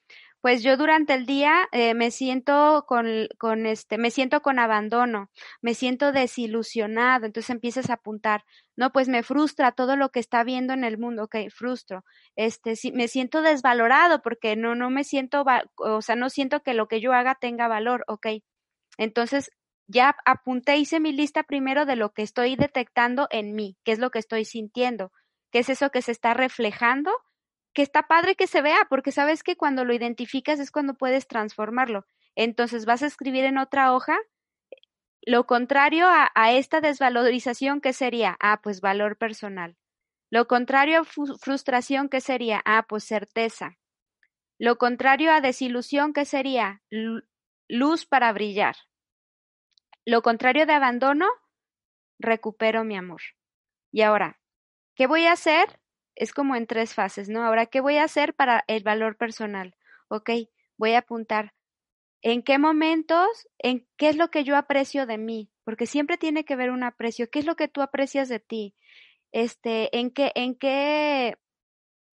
[0.47, 5.29] pues yo durante el día eh, me siento con, con este, me siento con abandono,
[5.61, 8.45] me siento desilusionado, entonces empiezas a apuntar,
[8.77, 12.05] no, pues me frustra todo lo que está viendo en el mundo, ok, frustro,
[12.37, 15.45] este, me siento desvalorado porque no, no me siento,
[15.79, 18.29] o sea, no siento que lo que yo haga tenga valor, ok,
[18.99, 19.51] entonces
[19.89, 23.99] ya apunté, hice mi lista primero de lo que estoy detectando en mí, qué es
[23.99, 25.11] lo que estoy sintiendo,
[25.51, 27.11] qué es eso que se está reflejando,
[27.77, 31.29] que está padre que se vea, porque sabes que cuando lo identificas es cuando puedes
[31.29, 32.07] transformarlo.
[32.35, 34.17] Entonces vas a escribir en otra hoja
[35.21, 38.39] lo contrario a, esta desvalorización, ¿qué sería?
[38.41, 39.77] Ah, pues valor personal.
[40.31, 42.63] Lo contrario a frustración, ¿qué sería?
[42.65, 43.77] Ah, pues certeza.
[44.59, 46.81] Lo contrario a desilusión, ¿qué sería?
[47.69, 48.77] luz para brillar.
[50.07, 51.27] Lo contrario de abandono,
[52.19, 53.21] recupero mi amor.
[53.93, 54.39] Y ahora,
[54.97, 55.79] ¿Qué voy a hacer?
[56.17, 57.45] Es como en tres fases, ¿no?
[57.45, 59.77] Ahora, ¿qué voy a hacer para el valor personal?
[60.09, 60.31] Ok,
[60.77, 61.53] voy a apuntar
[62.23, 66.45] en qué momentos, en qué es lo que yo aprecio de mí, porque siempre tiene
[66.45, 68.75] que ver un aprecio, qué es lo que tú aprecias de ti,
[69.31, 71.37] este, en qué, en qué,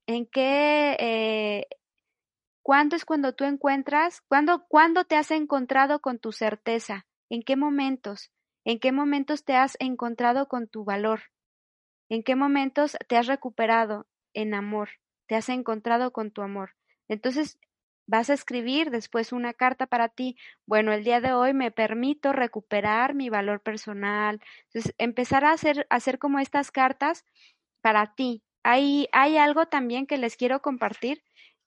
[0.05, 1.67] en qué, eh,
[2.61, 7.55] cuándo es cuando tú encuentras, cuándo, cuándo te has encontrado con tu certeza, en qué
[7.55, 8.31] momentos,
[8.65, 11.21] en qué momentos te has encontrado con tu valor,
[12.13, 14.89] en qué momentos te has recuperado en amor,
[15.27, 16.71] te has encontrado con tu amor.
[17.07, 17.59] Entonces,
[18.05, 20.35] Vas a escribir después una carta para ti.
[20.65, 24.41] Bueno, el día de hoy me permito recuperar mi valor personal.
[24.65, 27.23] Entonces, empezar a hacer, hacer como estas cartas
[27.81, 28.43] para ti.
[28.61, 31.23] Hay, hay algo también que les quiero compartir,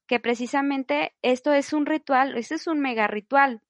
[0.07, 3.63] que precisamente esto es un ritual, este es un mega ritual.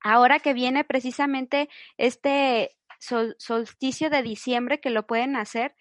[0.00, 5.74] Ahora que viene precisamente este solsticio de diciembre que lo pueden hacer,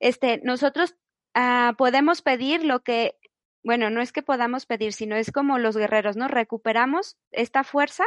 [0.00, 0.96] este, nosotros
[1.34, 3.16] ah, podemos pedir lo que
[3.64, 6.28] bueno, no es que podamos pedir, sino es como los guerreros, ¿no?
[6.28, 8.04] Recuperamos esta fuerza.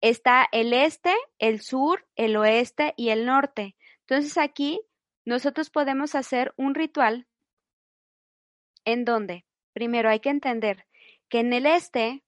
[0.00, 3.76] Está el este, el sur, el oeste y el norte.
[4.00, 4.80] Entonces aquí
[5.24, 7.26] nosotros podemos hacer un ritual
[8.84, 10.86] en donde, primero hay que entender
[11.28, 12.22] que en el este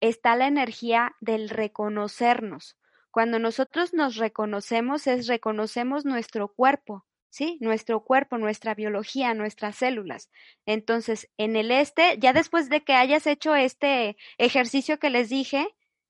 [0.00, 2.77] está la energía del reconocernos.
[3.10, 7.58] Cuando nosotros nos reconocemos es reconocemos nuestro cuerpo, ¿sí?
[7.60, 10.30] Nuestro cuerpo, nuestra biología, nuestras células.
[10.66, 15.68] Entonces, en el este, ya después de que hayas hecho este ejercicio que les dije,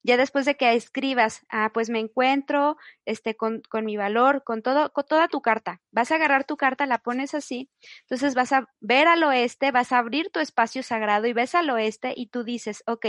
[0.09, 4.63] ya después de que escribas, ah, pues me encuentro este, con, con mi valor, con,
[4.63, 5.83] todo, con toda tu carta.
[5.91, 7.69] Vas a agarrar tu carta, la pones así,
[8.01, 11.69] entonces vas a ver al oeste, vas a abrir tu espacio sagrado y ves al
[11.69, 13.05] oeste y tú dices, ok,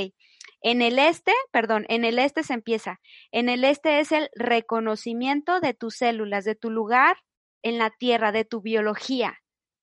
[0.59, 2.99] en el este, perdón, en el este se empieza.
[3.31, 7.15] En el este es el reconocimiento de tus células, de tu lugar
[7.61, 9.39] en la tierra, de tu biología.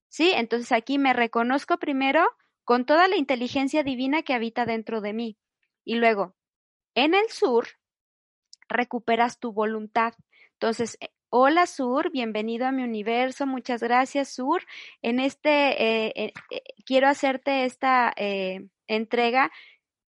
[0.08, 0.32] ¿Sí?
[0.34, 2.28] Entonces aquí me reconozco primero
[2.62, 5.38] con toda la inteligencia divina que habita dentro de mí.
[5.82, 6.36] Y luego,
[6.96, 7.68] en el sur,
[8.68, 10.14] recuperas tu voluntad.
[10.54, 14.62] Entonces, eh, hola sur, bienvenido a mi universo, muchas gracias sur.
[15.02, 18.12] En este, eh, eh, quiero hacerte esta
[18.88, 19.52] entrega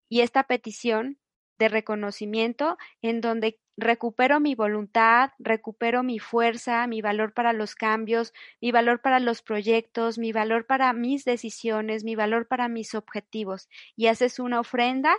[0.08, 1.18] y esta petición
[1.58, 8.32] de reconocimiento en donde recupero mi voluntad, recupero mi fuerza, mi valor para los cambios,
[8.62, 13.68] mi valor para los proyectos, mi valor para mis decisiones, mi valor para mis objetivos
[13.96, 15.14] y haces una ofrenda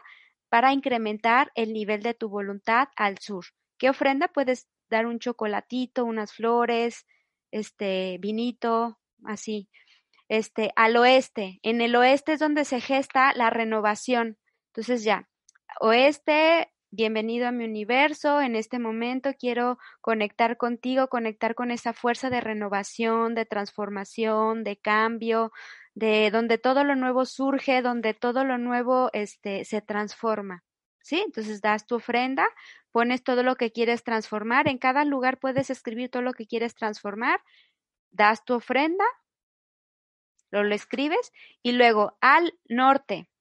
[0.52, 3.46] para incrementar el nivel de tu voluntad al sur.
[3.80, 4.28] ¿Qué ofrenda?
[4.28, 7.06] Puedes dar un chocolatito, unas flores,
[7.52, 9.70] este vinito, así.
[10.28, 14.38] Este, al oeste, en el oeste es donde se gesta la renovación.
[14.68, 15.30] Entonces ya,
[15.80, 22.30] oeste, bienvenido a mi universo, en este momento quiero conectar contigo, conectar con esa fuerza
[22.30, 25.52] de renovación, de transformación, de cambio,
[25.96, 30.64] de donde todo lo nuevo surge, donde todo lo nuevo este, se transforma.
[31.04, 31.20] ¿Sí?
[31.26, 32.48] Entonces das tu ofrenda,
[32.92, 36.76] pones todo lo que quieres transformar, en cada lugar puedes escribir todo lo que quieres
[36.76, 37.42] transformar,
[38.12, 39.06] das tu ofrenda,
[40.52, 41.32] lo, lo escribes
[41.64, 43.32] y luego al norte,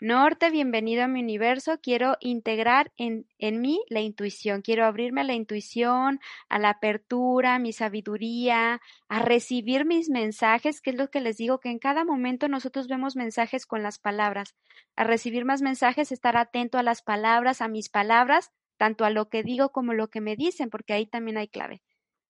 [0.00, 1.80] Norte, bienvenido a mi universo.
[1.82, 4.62] Quiero integrar en, en mí la intuición.
[4.62, 10.80] Quiero abrirme a la intuición, a la apertura, a mi sabiduría, a recibir mis mensajes,
[10.80, 13.98] que es lo que les digo, que en cada momento nosotros vemos mensajes con las
[13.98, 14.54] palabras.
[14.94, 19.28] A recibir más mensajes, estar atento a las palabras, a mis palabras, tanto a lo
[19.28, 21.82] que digo como lo que me dicen, porque ahí también hay clave.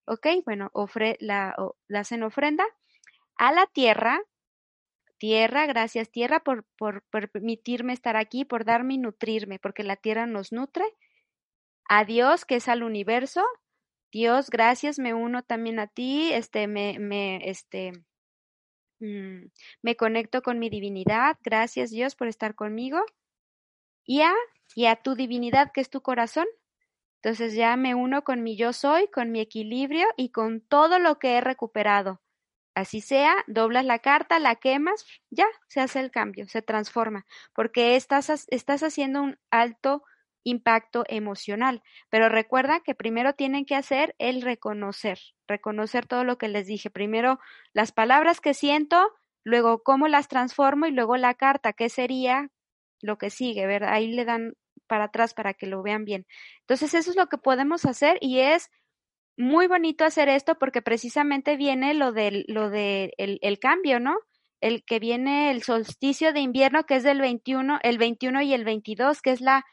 [0.05, 0.25] ¿Ok?
[0.43, 1.55] Bueno, ofre, la,
[1.87, 2.65] la hacen ofrenda
[3.37, 4.19] a la tierra,
[5.19, 6.65] tierra, gracias tierra por,
[7.31, 10.85] permitirme estar aquí, por darme y nutrirme, porque la tierra nos nutre.
[11.87, 13.43] A Dios, que es al universo.
[14.11, 17.91] Dios, gracias, me uno también a ti, este, me, me, este,
[18.99, 19.45] mm,
[19.83, 21.37] me conecto con mi divinidad.
[21.43, 22.99] Gracias Dios por estar conmigo.
[24.05, 24.33] Y a,
[24.75, 26.47] y a tu divinidad, que es tu corazón.
[27.21, 31.19] Entonces ya me uno con mi yo soy, con mi equilibrio y con todo lo
[31.19, 32.21] que he recuperado
[32.79, 37.97] Así sea, doblas la carta, la quemas, ya se hace el cambio, se transforma, porque
[37.97, 40.03] estás, estás haciendo un alto
[40.43, 41.83] impacto emocional.
[42.09, 46.89] Pero recuerda que primero tienen que hacer el reconocer, reconocer todo lo que les dije.
[46.89, 47.39] Primero
[47.73, 49.11] las palabras que siento,
[49.43, 52.49] luego cómo las transformo y luego la carta, ¿qué sería
[53.01, 53.67] lo que sigue?
[53.67, 53.91] ¿verdad?
[53.91, 54.53] Ahí le dan
[54.87, 56.25] para atrás para que lo vean bien.
[56.61, 58.71] Entonces eso es lo que podemos hacer y es
[59.39, 64.17] muy bonito hacer esto porque precisamente viene lo del lo de el, cambio, ¿no?
[64.59, 68.65] El que viene el solsticio de invierno que es del 21, el 21 y el
[68.65, 69.65] 22, que es la,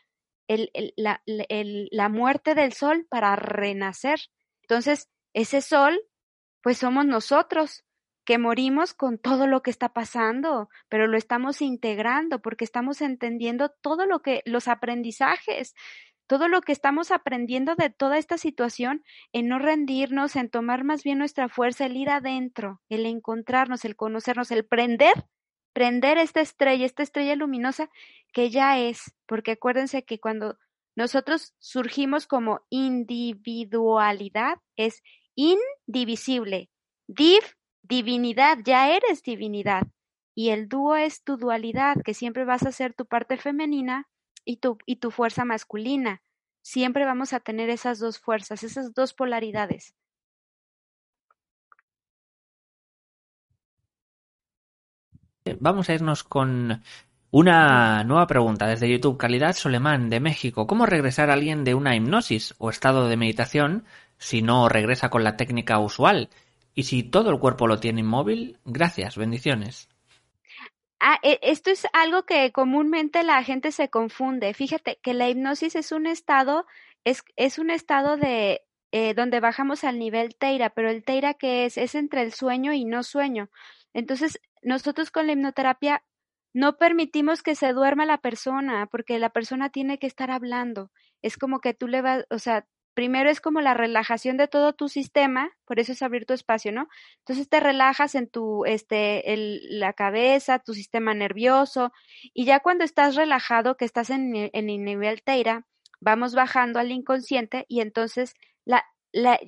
[0.46, 4.20] el, la, la muerte del sol para renacer.
[4.62, 6.00] Entonces, ese sol,
[6.62, 7.84] pues somos nosotros
[8.24, 13.70] que morimos con todo lo que está pasando, pero lo estamos integrando porque estamos entendiendo
[13.80, 15.74] todo lo que los aprendizajes,
[16.26, 21.02] todo lo que estamos aprendiendo de toda esta situación, en no rendirnos, en tomar más
[21.04, 25.14] bien nuestra fuerza, el ir adentro, el encontrarnos, el conocernos, el prender,
[25.72, 27.90] prender esta estrella, esta estrella luminosa
[28.32, 30.58] que ya es, porque acuérdense que cuando
[30.96, 35.02] nosotros surgimos como individualidad, es
[35.34, 36.70] indivisible.
[37.06, 37.42] Div,
[37.82, 39.82] divinidad, ya eres divinidad.
[40.34, 44.08] Y el dúo es tu dualidad, que siempre vas a ser tu parte femenina
[44.46, 46.22] y tu, y tu fuerza masculina.
[46.62, 49.94] Siempre vamos a tener esas dos fuerzas, esas dos polaridades.
[55.60, 56.82] Vamos a irnos con
[57.30, 59.18] una nueva pregunta desde YouTube.
[59.18, 60.66] Calidad Solemán de México.
[60.66, 63.84] ¿Cómo regresar a alguien de una hipnosis o estado de meditación
[64.18, 66.30] si no regresa con la técnica usual?
[66.74, 69.88] Y si todo el cuerpo lo tiene inmóvil, gracias, bendiciones.
[71.00, 74.54] Ah, e, esto es algo que comúnmente la gente se confunde.
[74.54, 76.66] Fíjate que la hipnosis es un estado,
[77.04, 81.66] es, es un estado de eh, donde bajamos al nivel teira, pero el teira que
[81.66, 83.50] es, es entre el sueño y no sueño.
[83.92, 86.02] Entonces, nosotros con la hipnoterapia
[86.54, 90.90] no permitimos que se duerma la persona, porque la persona tiene que estar hablando.
[91.22, 92.66] Es como que tú le vas, o sea,
[92.96, 96.72] primero es como la relajación de todo tu sistema, por eso es abrir tu espacio,
[96.72, 96.88] ¿no?
[97.18, 99.22] Entonces te relajas en tu, este,
[99.68, 101.92] la cabeza, tu sistema nervioso,
[102.32, 105.66] y ya cuando estás relajado, que estás en, en el nivel teira,
[106.00, 108.32] vamos bajando al inconsciente y entonces
[108.64, 108.82] la,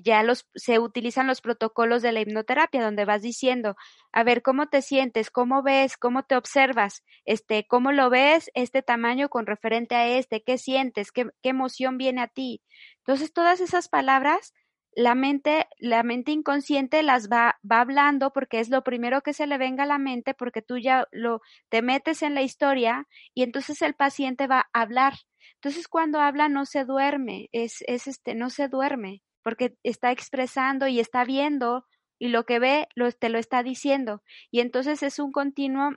[0.02, 3.76] ya los, se utilizan los protocolos de la hipnoterapia, donde vas diciendo,
[4.12, 5.30] a ver, ¿cómo te sientes?
[5.30, 5.96] ¿Cómo ves?
[5.96, 7.02] ¿Cómo te observas?
[7.24, 8.50] Este, ¿cómo lo ves?
[8.54, 11.12] Este tamaño con referente a este, ¿qué sientes?
[11.12, 12.62] ¿Qué, qué emoción viene a ti?
[12.98, 14.54] Entonces, todas esas palabras,
[14.92, 19.46] la mente, la mente inconsciente las va, va hablando porque es lo primero que se
[19.46, 23.42] le venga a la mente, porque tú ya lo, te metes en la historia y
[23.42, 25.14] entonces el paciente va a hablar.
[25.54, 30.88] Entonces, cuando habla no se duerme, es, es este, no se duerme porque está expresando
[30.88, 31.86] y está viendo
[32.18, 34.22] y lo que ve lo, te lo está diciendo.
[34.50, 35.92] Y entonces es un continuo,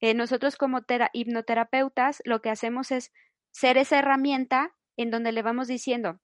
[0.00, 0.80] eh, nosotros como
[1.12, 3.12] hipnoterapeutas lo que hacemos es
[3.50, 6.18] ser esa herramienta en donde le vamos diciendo,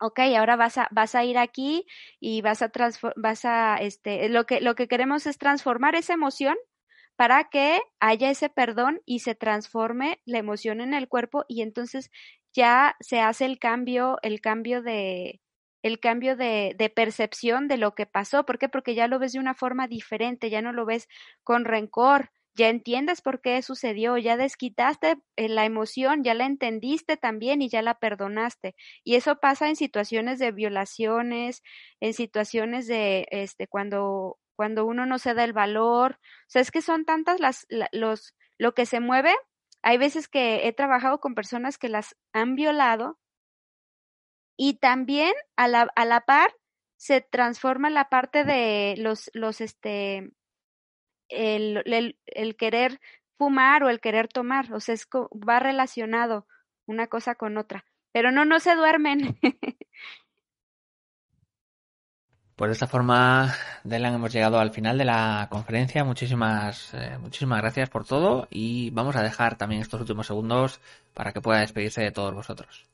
[0.00, 1.86] ok, ahora vas a, vas a ir aquí
[2.20, 2.70] y vas a,
[3.16, 6.58] vas a, este, lo que, lo que queremos es transformar esa emoción
[7.16, 12.10] para que haya ese perdón y se transforme la emoción en el cuerpo y entonces
[12.52, 15.40] ya se hace el cambio, el cambio de,
[15.82, 18.44] el cambio de, de, percepción de lo que pasó.
[18.44, 18.68] ¿Por qué?
[18.68, 21.08] Porque ya lo ves de una forma diferente, ya no lo ves
[21.44, 27.16] con rencor, ya entiendes por qué sucedió, ya desquitaste eh, la emoción, ya la entendiste
[27.16, 28.74] también y ya la perdonaste.
[29.04, 31.62] Y eso pasa en situaciones de violaciones,
[32.00, 36.72] en situaciones de este cuando cuando uno no se da el valor, o sea, es
[36.72, 39.32] que son tantas las los lo que se mueve.
[39.82, 43.20] Hay veces que he trabajado con personas que las han violado
[44.58, 46.52] y también a la, a la par
[46.96, 50.32] se transforma la parte de los, los este,
[51.28, 53.00] el, el, el querer
[53.38, 56.46] fumar o el querer tomar, o sea, es, va relacionado
[56.86, 59.38] una cosa con otra, pero no, no se duermen.
[62.56, 63.54] Pues de esta forma,
[63.84, 66.02] Delan, hemos llegado al final de la conferencia.
[66.02, 70.80] Muchísimas, eh, muchísimas gracias por todo y vamos a dejar también estos últimos segundos
[71.14, 72.88] para que pueda despedirse de todos vosotros.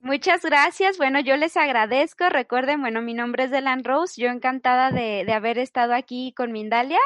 [0.00, 0.96] Muchas gracias.
[0.96, 2.28] Bueno, yo les agradezco.
[2.30, 4.20] Recuerden, bueno, mi nombre es Delan Rose.
[4.20, 6.98] Yo encantada de, de haber estado aquí con Mindalia,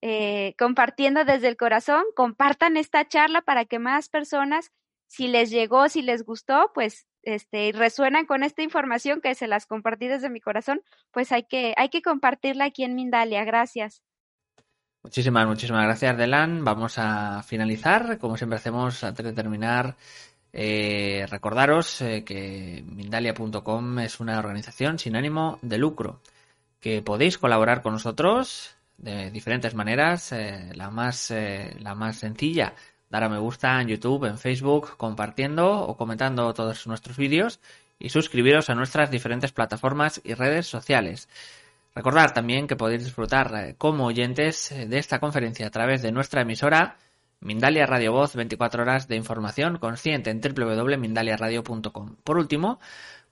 [0.00, 2.02] eh, compartiendo desde el corazón.
[2.16, 4.72] Compartan esta charla para que más personas,
[5.06, 9.66] si les llegó, si les gustó, pues este, resuenan con esta información que se las
[9.66, 10.82] compartí desde mi corazón,
[11.12, 13.44] pues hay que, hay que compartirla aquí en Mindalia.
[13.44, 14.02] Gracias.
[15.04, 16.64] Muchísimas, muchísimas gracias, Delan.
[16.64, 19.96] Vamos a finalizar, como siempre hacemos antes de terminar
[20.52, 26.20] eh, recordaros eh, que Mindalia.com es una organización sin ánimo de lucro,
[26.80, 30.32] que podéis colaborar con nosotros de diferentes maneras.
[30.32, 31.32] Eh, la, más,
[31.78, 32.74] la más sencilla,
[33.08, 37.60] dar a me gusta en YouTube, en Facebook, compartiendo o comentando todos nuestros vídeos
[37.98, 41.28] y suscribiros a nuestras diferentes plataformas y redes sociales.
[41.94, 46.96] Recordar también que podéis disfrutar como oyentes de esta conferencia a través de nuestra emisora
[47.42, 52.16] Mindalia Radio Voz, 24 horas de información consciente en www.mindaliaradio.com.
[52.22, 52.78] Por último,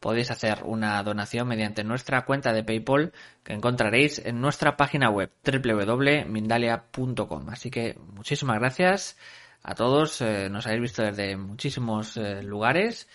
[0.00, 3.12] podéis hacer una donación mediante nuestra cuenta de PayPal
[3.44, 7.50] que encontraréis en nuestra página web www.mindalia.com.
[7.50, 9.16] Así que muchísimas gracias
[9.62, 10.20] a todos.
[10.22, 13.08] Eh, nos habéis visto desde muchísimos eh, lugares.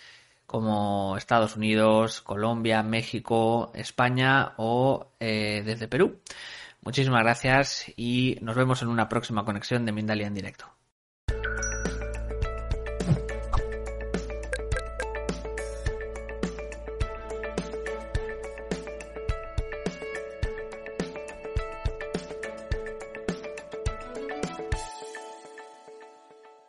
[0.47, 6.21] como Estados Unidos, Colombia, México, España o eh, desde Perú.
[6.81, 10.74] Muchísimas gracias y nos vemos en una próxima conexión de Mindalia en directo.